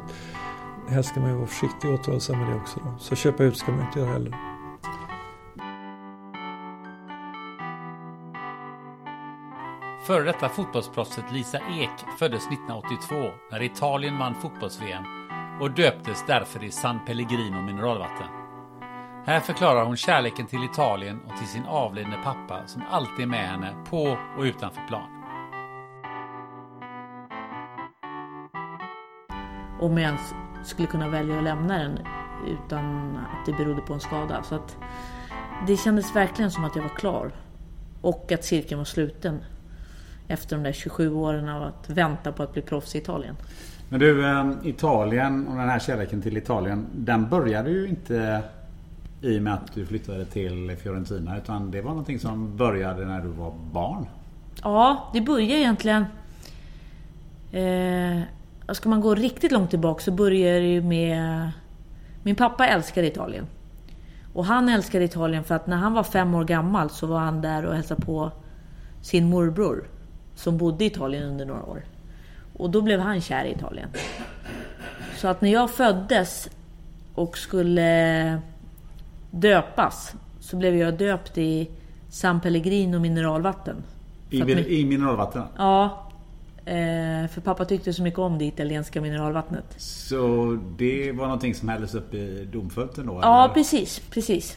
[0.88, 2.80] helst ska man ju vara försiktig och återhållsam med det också.
[3.00, 4.55] Så köpa ut ska man inte göra heller.
[10.06, 13.14] Före detta fotbollsproffset Lisa Ek föddes 1982
[13.50, 15.04] när Italien vann fotbolls-VM
[15.60, 18.26] och döptes därför i San Pellegrino mineralvatten.
[19.24, 23.48] Här förklarar hon kärleken till Italien och till sin avlidne pappa som alltid är med
[23.48, 25.08] henne på och utanför plan.
[29.80, 30.34] Om jag ens
[30.64, 31.98] skulle kunna välja att lämna den
[32.46, 34.42] utan att det berodde på en skada.
[34.42, 34.76] Så att
[35.66, 37.32] det kändes verkligen som att jag var klar.
[38.02, 39.42] Och att cirkeln var sluten
[40.28, 43.36] efter de där 27 åren av att vänta på att bli proffs i Italien.
[43.88, 48.42] Men du, eh, Italien och den här kärleken till Italien, den började ju inte
[49.20, 53.20] i och med att du flyttade till Fiorentina utan det var någonting som började när
[53.20, 54.06] du var barn?
[54.62, 56.04] Ja, det började egentligen...
[57.52, 58.22] Eh,
[58.72, 61.50] ska man gå riktigt långt tillbaka så började det ju med...
[62.22, 63.46] Min pappa älskade Italien.
[64.32, 67.40] Och han älskade Italien för att när han var fem år gammal så var han
[67.40, 68.30] där och hälsade på
[69.02, 69.84] sin morbror
[70.36, 71.82] som bodde i Italien under några år.
[72.52, 73.88] Och då blev han kär i Italien.
[75.16, 76.48] Så att när jag föddes
[77.14, 78.40] och skulle
[79.30, 81.70] döpas så blev jag döpt i
[82.08, 83.76] San Pellegrino mineralvatten.
[84.30, 85.42] I, min, I mineralvatten?
[85.56, 86.02] Ja.
[86.64, 89.74] Eh, för pappa tyckte så mycket om det italienska mineralvattnet.
[89.76, 93.20] Så det var någonting som hälldes upp i domfölten då?
[93.22, 93.54] Ja, eller?
[93.54, 94.02] precis.
[94.10, 94.56] precis.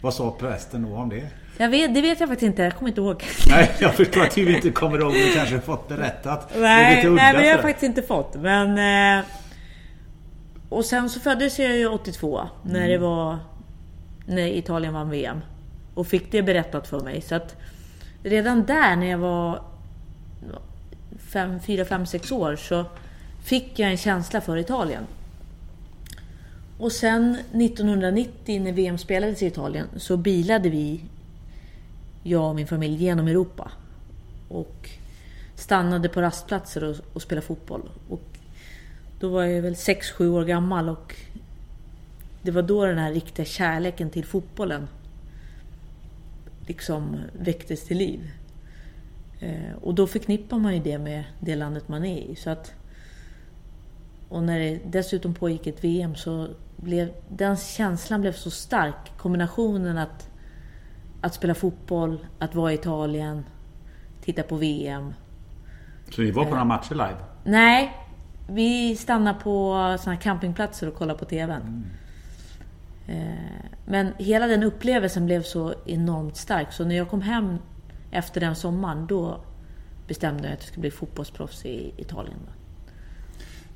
[0.00, 1.30] Vad sa prästen då om det?
[1.58, 2.62] Jag vet, det vet jag faktiskt inte.
[2.62, 3.24] Jag kommer inte ihåg.
[3.48, 5.12] Nej, jag förstår att du inte kommer ihåg.
[5.12, 6.52] Du kanske fått berättat.
[6.56, 8.34] Nej, det nej men jag har faktiskt inte fått.
[8.34, 9.18] Men...
[9.18, 9.24] Eh,
[10.68, 12.48] och sen så föddes jag ju 82.
[12.62, 12.90] När mm.
[12.90, 13.38] det var...
[14.26, 15.40] När Italien vann VM.
[15.94, 17.20] Och fick det berättat för mig.
[17.20, 17.56] Så att
[18.22, 19.62] redan där när jag var...
[21.66, 22.84] 4, 5, 6 år så
[23.44, 25.06] fick jag en känsla för Italien.
[26.78, 31.00] Och sen 1990 när VM spelades i Italien så bilade vi
[32.26, 33.70] jag och min familj genom Europa.
[34.48, 34.90] Och
[35.54, 37.90] stannade på rastplatser och, och spelade fotboll.
[38.08, 38.22] Och
[39.20, 41.14] då var jag väl 6-7 år gammal och
[42.42, 44.88] det var då den här riktiga kärleken till fotbollen
[46.66, 48.30] liksom väcktes till liv.
[49.40, 52.36] Eh, och då förknippar man ju det med det landet man är i.
[52.36, 52.72] Så att,
[54.28, 59.12] och när det dessutom pågick ett VM så blev den känslan blev så stark.
[59.16, 60.25] Kombinationen att
[61.26, 63.44] att spela fotboll, att vara i Italien,
[64.20, 65.14] titta på VM.
[66.10, 67.16] Så ni var på några matcher live?
[67.44, 67.92] Nej,
[68.48, 71.62] vi stannade på såna campingplatser och kollade på TVn.
[71.62, 71.84] Mm.
[73.06, 76.72] Eh, men hela den upplevelsen blev så enormt stark.
[76.72, 77.58] Så när jag kom hem
[78.10, 79.40] efter den sommaren, då
[80.06, 82.38] bestämde jag att jag skulle bli fotbollsproffs i Italien.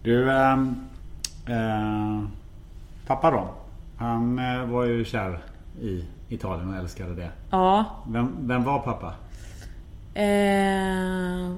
[0.03, 0.53] Du, äh,
[1.47, 2.23] äh,
[3.07, 3.55] pappa då?
[3.97, 4.37] Han
[4.71, 5.43] var ju kär
[5.81, 7.31] i Italien och älskade det.
[7.51, 7.85] Ja.
[8.07, 9.15] Vem, vem var pappa?
[10.15, 11.55] Eh,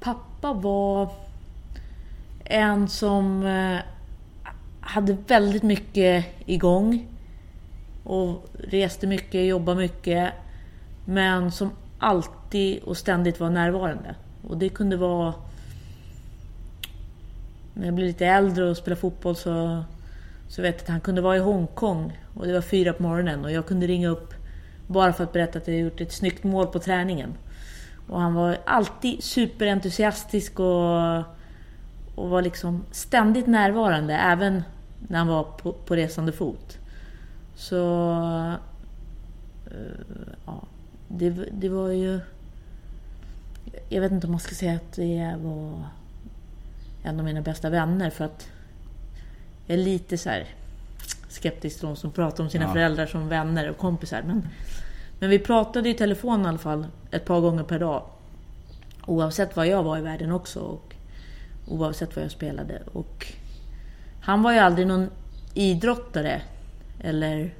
[0.00, 1.10] pappa var
[2.44, 3.78] en som eh,
[4.80, 7.06] hade väldigt mycket igång.
[8.04, 10.32] Och reste mycket, jobbade mycket.
[11.04, 14.14] Men som alltid och ständigt var närvarande.
[14.48, 15.34] Och det kunde vara...
[17.74, 19.84] När jag blev lite äldre och spelade fotboll så
[20.48, 23.44] så vet jag att han kunde vara i Hongkong och det var fyra på morgonen
[23.44, 24.34] och jag kunde ringa upp
[24.86, 27.34] bara för att berätta att jag gjort ett snyggt mål på träningen.
[28.08, 31.18] Och han var alltid superentusiastisk och,
[32.14, 34.62] och var liksom ständigt närvarande även
[35.08, 36.78] när han var på, på resande fot.
[37.56, 38.10] Så...
[39.66, 40.62] Eh, ja,
[41.08, 42.20] det, det var ju...
[43.88, 45.84] jag vet inte om man ska säga att det var
[47.02, 48.48] en av mina bästa vänner för att
[49.66, 50.46] jag är lite så här
[51.28, 52.72] skeptisk till de som pratar om sina Ja.
[52.72, 54.22] föräldrar som vänner och kompisar.
[54.26, 54.48] Men,
[55.18, 58.02] men vi pratade i telefon i alla fall ett par gånger per dag.
[59.06, 60.94] Oavsett var jag var i världen också och
[61.66, 62.82] oavsett vad jag spelade.
[62.92, 63.26] Och
[64.20, 65.10] han var ju aldrig någon
[65.54, 66.42] idrottare
[67.00, 67.54] eller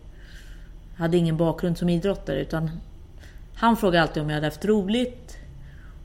[0.97, 2.71] hade ingen bakgrund som idrottare utan
[3.55, 5.37] han frågade alltid om jag hade haft roligt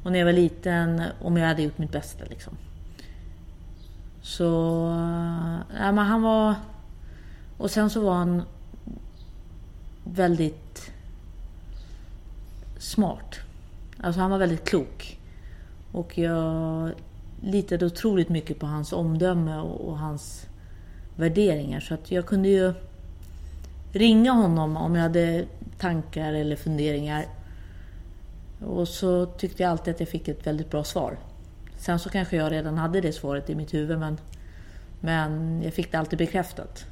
[0.03, 2.25] och när jag var liten om jag hade gjort mitt bästa.
[2.29, 2.57] Liksom.
[4.21, 4.85] Så...
[4.87, 6.55] Eh, ja, men han var...
[7.57, 8.41] Och sen så var han
[10.03, 10.91] väldigt
[12.77, 13.35] smart.
[13.97, 15.19] Alltså han var väldigt klok.
[15.91, 16.91] Och jag
[17.41, 20.45] litade otroligt mycket på hans omdöme och, och hans
[21.15, 21.79] värderingar.
[21.79, 22.73] Så att jag kunde ju
[23.91, 25.45] ringa honom om jag hade
[25.77, 27.25] tankar eller funderingar.
[28.65, 31.17] Och så tyckte jag alltid att jag fick ett väldigt bra svar.
[31.81, 34.17] Sen så kanske jag redan hade det svaret i mitt huvud men,
[34.99, 36.85] men jag fick det alltid bekräftat.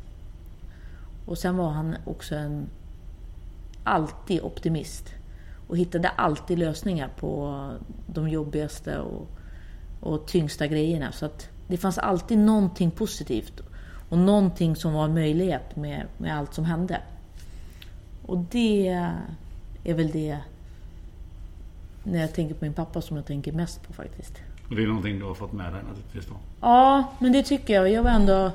[1.25, 2.69] Och sen var han också en
[3.83, 5.13] alltid optimist.
[5.67, 7.71] Och hittade alltid lösningar på
[8.07, 9.27] de jobbigaste och,
[9.99, 11.11] och tyngsta grejerna.
[11.11, 13.61] Så att det fanns alltid någonting positivt.
[14.09, 17.01] Och någonting som var en möjlighet med, med allt som hände.
[18.25, 18.87] Och det
[19.83, 20.37] är väl det,
[22.03, 24.48] när jag tänker på min pappa, som jag tänker mest på faktiskt.
[24.69, 26.33] Det är någonting du har fått med dig naturligtvis då.
[26.61, 27.91] Ja, men det tycker jag.
[27.91, 28.51] Jag var ändå...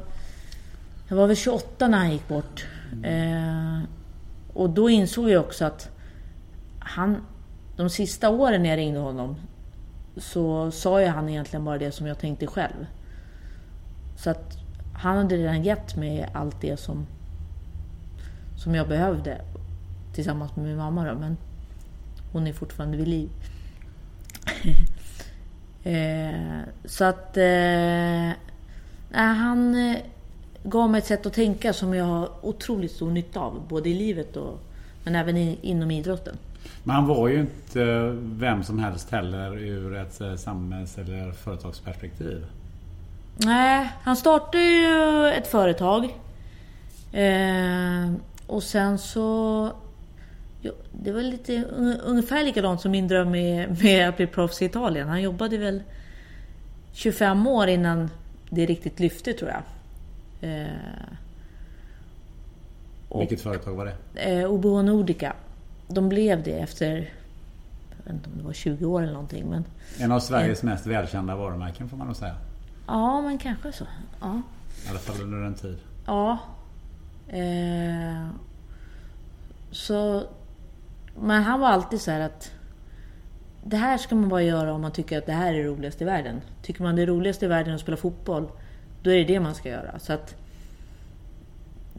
[1.08, 2.66] Jag var väl 28 när han gick bort.
[3.02, 3.80] Eh,
[4.52, 5.88] och då insåg jag också att
[6.78, 7.16] han...
[7.76, 9.36] De sista åren när jag ringde honom
[10.16, 12.86] så sa ju han egentligen bara det som jag tänkte själv.
[14.16, 14.58] Så att
[14.94, 17.06] han hade redan gett mig allt det som,
[18.56, 19.40] som jag behövde
[20.14, 21.36] tillsammans med min mamma då, men
[22.32, 23.30] hon är fortfarande vid liv.
[25.84, 27.36] eh, så att...
[27.36, 28.32] Eh,
[29.10, 29.96] nej, han eh,
[30.62, 33.94] gav mig ett sätt att tänka som jag har otroligt stor nytta av, både i
[33.94, 34.60] livet och
[35.04, 36.36] men även i, inom idrotten.
[36.82, 42.46] Men han var ju inte vem som helst heller ur ett eh, samhälls eller företagsperspektiv.
[43.36, 46.04] Nej, han startade ju ett företag.
[47.12, 48.12] Eh,
[48.46, 49.72] och sen så...
[50.92, 54.64] Det var lite un- ungefär likadant som min dröm med, med att bli proffs i
[54.64, 55.08] Italien.
[55.08, 55.82] Han jobbade väl
[56.92, 58.10] 25 år innan
[58.50, 59.62] det riktigt lyfte tror jag.
[60.50, 60.66] Eh,
[63.08, 64.20] och- Vilket företag var det?
[64.40, 65.32] eh, OBH Nordica.
[65.88, 69.46] De blev det efter, jag vet inte om det var 20 år eller någonting.
[69.50, 69.64] Men,
[69.98, 72.36] En av Sveriges mest välkända varumärken får man nog säga.
[72.86, 73.84] ja, men kanske så.
[74.20, 74.42] Ja.
[74.86, 75.78] I alla fall under en tid.
[76.06, 76.38] Ja.
[77.28, 78.26] Eh,
[79.70, 80.22] så,
[81.20, 82.50] men han var alltid så här att
[83.64, 86.04] det här ska man bara göra om man tycker att det här är roligast i
[86.04, 86.40] världen.
[86.62, 88.48] Tycker man det är roligast i världen att spela fotboll,
[89.02, 89.98] då är det det man ska göra.
[89.98, 90.34] Så att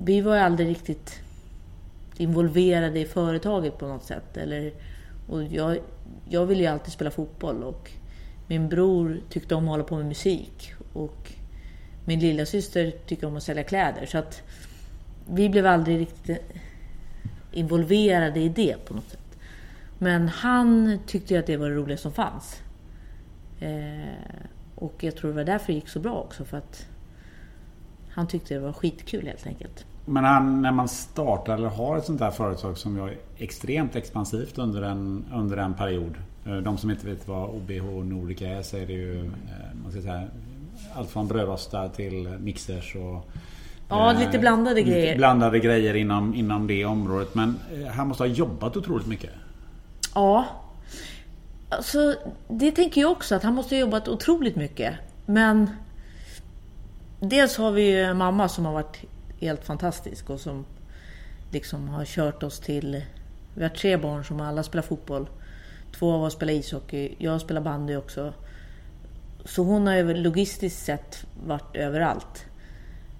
[0.04, 1.20] vi var ju aldrig riktigt
[2.18, 4.38] involverade i företaget på något sätt.
[4.38, 4.74] Eller,
[5.30, 5.78] och jag,
[6.30, 7.92] jag ville ju alltid spela fotboll och
[8.48, 10.74] min bror tyckte om att hålla på med musik.
[10.94, 11.32] Och
[12.06, 14.06] min lilla syster tycker om att sälja kläder.
[14.06, 14.42] Så att
[15.30, 16.42] vi blev aldrig riktigt
[17.56, 19.38] involverade i det på något sätt.
[20.00, 22.62] Men han tyckte ju att det var det roligaste som fanns.
[23.60, 24.10] Eh,
[24.76, 26.46] och jag tror det var därför det gick så bra också.
[26.46, 26.88] För att
[28.10, 29.86] han tyckte det var skitkul helt enkelt.
[30.06, 34.58] Men han, när man startar eller har ett sånt här företag som är extremt expansivt
[34.58, 36.16] under en, under en period.
[36.46, 39.32] Eh, de som inte vet vad OBH Nordica är så är det ju eh,
[39.84, 40.28] man ska säga,
[40.94, 43.30] allt från brödrostar till mixers och
[43.90, 45.18] Ja, eh, lite blandade lite grejer.
[45.18, 47.36] Blandade grejer inom, inom det området.
[47.36, 49.30] Men eh, han måste ha jobbat otroligt mycket.
[50.14, 50.46] Ja.
[51.70, 52.16] Alltså,
[52.48, 54.96] det tänker jag också, att han måste ha jobbat otroligt mycket.
[55.26, 55.70] Men
[57.20, 59.02] dels har vi ju mamma som har varit
[59.40, 60.66] helt fantastisk och som
[61.52, 63.02] liksom har kört oss till...
[63.54, 65.30] Vi har tre barn som alla spelar fotboll.
[66.00, 68.34] Två av oss spelar ishockey, jag spelar bandy också.
[69.46, 72.46] Så hon har ju logistiskt sett varit överallt.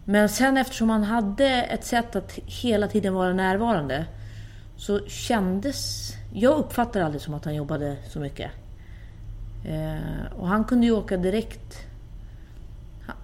[0.06, 4.06] Men sen eftersom han hade ett sätt att hela tiden vara närvarande
[4.78, 6.12] så kändes...
[6.34, 8.52] Jag uppfattade aldrig som att han jobbade så mycket.
[9.66, 11.88] Eh, och han kunde ju åka direkt.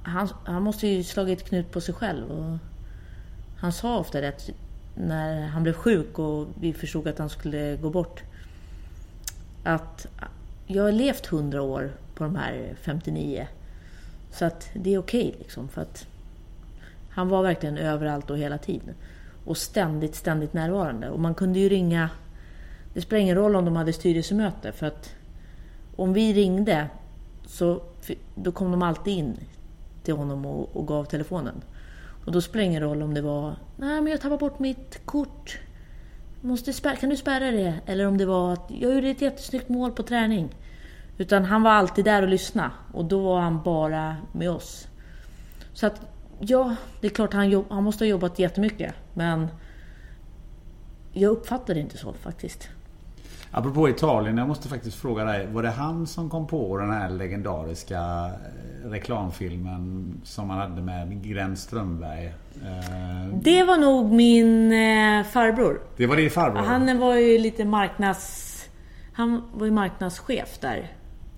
[0.03, 2.32] Han, han måste ju slagit knut på sig själv.
[2.32, 2.58] Och
[3.58, 4.49] han sa ofta det att
[4.95, 8.24] när han blev sjuk och vi förstod att han skulle gå bort.
[9.64, 10.08] Att
[10.68, 13.48] jag har levt 100 år på de här 59.
[14.32, 15.70] Så att det är okej okay liksom.
[15.70, 16.08] För att
[17.12, 18.96] han var verkligen överallt och hela tiden.
[19.46, 21.10] Och ständigt, ständigt närvarande.
[21.10, 22.10] Och man kunde ju ringa...
[22.94, 25.16] Det spelar ingen roll om de hade styrelsemöte för att...
[25.96, 26.88] om vi ringde
[27.46, 27.82] så
[28.36, 29.38] då kom de alltid in
[30.04, 31.62] till honom och, och gav telefonen.
[32.26, 35.06] Och då spelar det ingen roll om det var Nej men jag tappade bort mitt
[35.06, 35.60] kort.
[36.42, 37.80] Måste spär, kan du spärra det?
[37.86, 40.50] Eller om det var att jag gjorde ett jättesnyggt mål på träning.
[41.18, 42.72] Utan han var alltid där och lyssnade.
[42.94, 44.88] Och då var han bara med oss.
[45.74, 46.11] Så att
[46.41, 48.93] ja, det är klart han, jobb, han måste ha jobbat jättemycket.
[49.13, 49.47] Men
[51.11, 52.69] jag uppfattar det inte så faktiskt.
[53.53, 55.47] Apropå Italien, jag måste faktiskt fråga dig.
[55.47, 57.99] Var det han som kom på den här legendariska
[58.85, 62.26] eh, reklamfilmen som han hade med Glenn Strömberg?
[62.26, 65.81] Eh, Det var nog min eh, farbror.
[65.97, 66.61] Det var din farbror?
[66.61, 68.47] Han var ju lite marknads...
[69.13, 70.91] Han var ju marknadschef där.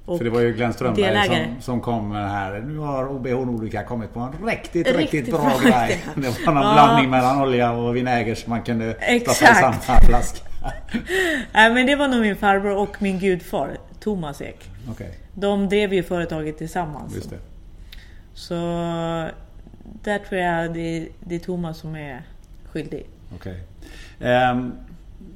[0.05, 1.45] För det var ju Glenn Strömberg delägare.
[1.53, 2.59] som, som kom här.
[2.59, 6.03] Nu har OBH Nordica kommit på en riktigt, Riktigt riktigt, bra, grej.
[6.15, 6.73] Det var någon Ja.
[6.73, 9.73] blandning mellan olja och vinäger som man kunde stoppa i samma
[10.07, 10.45] flaska.
[11.53, 14.69] Nej men det var nog min farbror och min gudfar, Thomas Ek.
[14.91, 17.15] Okej, De drev ju företaget tillsammans.
[17.15, 17.38] just det.
[18.34, 18.55] Så
[20.03, 22.21] där tror jag det, det är Thomas som är
[22.71, 23.05] skyldig.
[23.35, 23.63] Okej.
[24.19, 24.71] Ehm,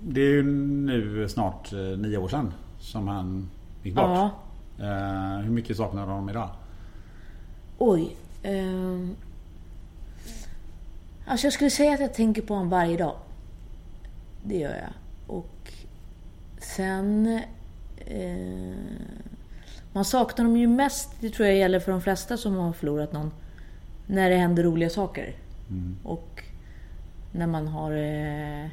[0.01, 3.49] det är ju nu snart eh, nio år sedan som han
[3.83, 4.03] gick bort.
[4.05, 4.29] Ja.
[4.81, 6.49] Ehm, hur mycket saknar du honom idag?
[7.77, 8.15] Oj.
[8.43, 9.15] ehm.
[11.25, 13.15] alltså jag skulle säga att jag tänker på honom varje dag.
[14.43, 14.93] Det gör jag.
[15.35, 15.73] Och
[16.59, 17.41] sen...
[17.97, 18.75] Eh,
[19.93, 23.13] man saknar dem ju mest, det tror jag gäller för de flesta som har förlorat
[23.13, 23.31] någon,
[24.07, 25.35] när det händer roliga saker.
[26.03, 26.43] Och
[27.31, 28.69] när man har eh,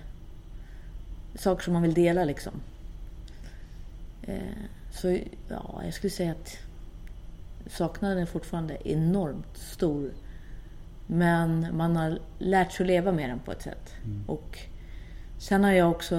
[1.35, 2.53] saker som man vill dela liksom.
[4.23, 4.39] Eh,
[4.95, 5.19] så
[5.49, 6.59] ja, jag skulle säga att
[7.67, 10.11] saknaden är fortfarande enormt stor.
[11.07, 13.95] Men man har lärt sig att leva med den på ett sätt.
[14.27, 14.59] Och
[15.39, 16.17] sen har jag också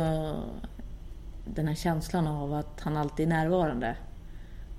[1.46, 3.96] den här känslan av att han alltid är närvarande.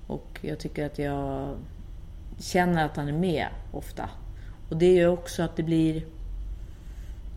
[0.07, 1.57] Och jag tycker att jag
[2.39, 4.09] känner att han är med ofta.
[4.69, 6.05] Och det gör också att det blir...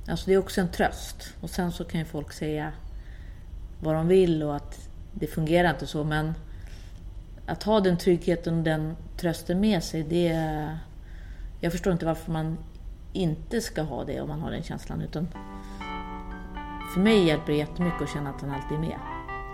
[0.09, 1.35] Alltså det är också en tröst.
[1.41, 2.73] Och sen så kan ju folk säga
[3.81, 6.05] vad de vill och att det fungerar inte så.
[6.05, 6.35] Men
[7.51, 10.37] att ha den tryggheten och den trösten med sig, det...
[11.61, 12.59] Jag förstår inte varför man
[13.13, 15.01] inte ska ha det om man har den känslan.
[15.01, 15.29] Utan
[16.95, 18.99] för mig hjälper det jättemycket att känna att han alltid är med.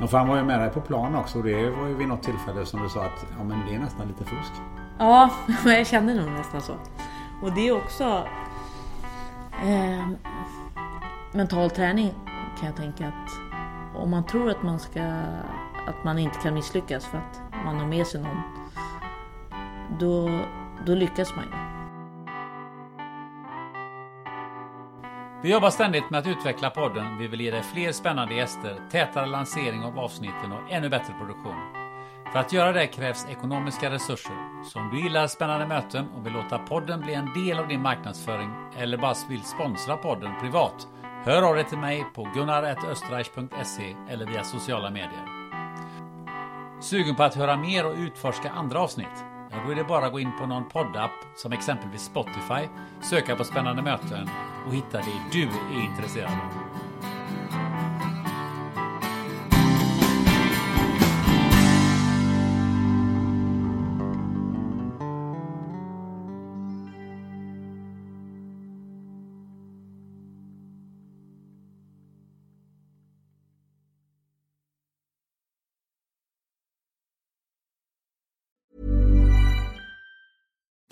[0.02, 2.08] Och för han var ju med dig på plan också och det var ju vid
[2.08, 4.52] något tillfälle som du sa att ja, men det är nästan lite fusk.
[4.98, 5.30] Ja,
[5.64, 6.74] jag kände nog nästan så.
[7.42, 8.24] Och det är också
[9.64, 10.08] eh,
[11.32, 12.14] mental träning
[12.58, 13.30] kan jag tänka att
[14.02, 15.02] om man tror att man ska
[15.86, 18.42] att man inte kan misslyckas för att man har med sig någon
[20.00, 20.40] då,
[20.86, 21.50] då lyckas man ju.
[25.42, 27.18] Vi jobbar ständigt med att utveckla podden.
[27.18, 31.56] Vi vill ge dig fler spännande gäster, tätare lansering av avsnitten och ännu bättre produktion.
[32.32, 34.64] För att göra det krävs ekonomiska resurser.
[34.64, 37.82] Så om du gillar spännande möten och vill låta podden bli en del av din
[37.82, 40.88] marknadsföring eller bara vill sponsra podden privat,
[41.24, 45.35] hör av dig till mig på gunnar.östreich.se eller via sociala medier.
[46.80, 49.24] Sugen på att höra mer och utforska andra avsnitt?
[49.50, 52.68] Ja, då är det bara att gå in på någon poddapp som exempelvis Spotify,
[53.00, 54.28] söka på spännande möten
[54.66, 56.75] och hitta det du är intresserad av.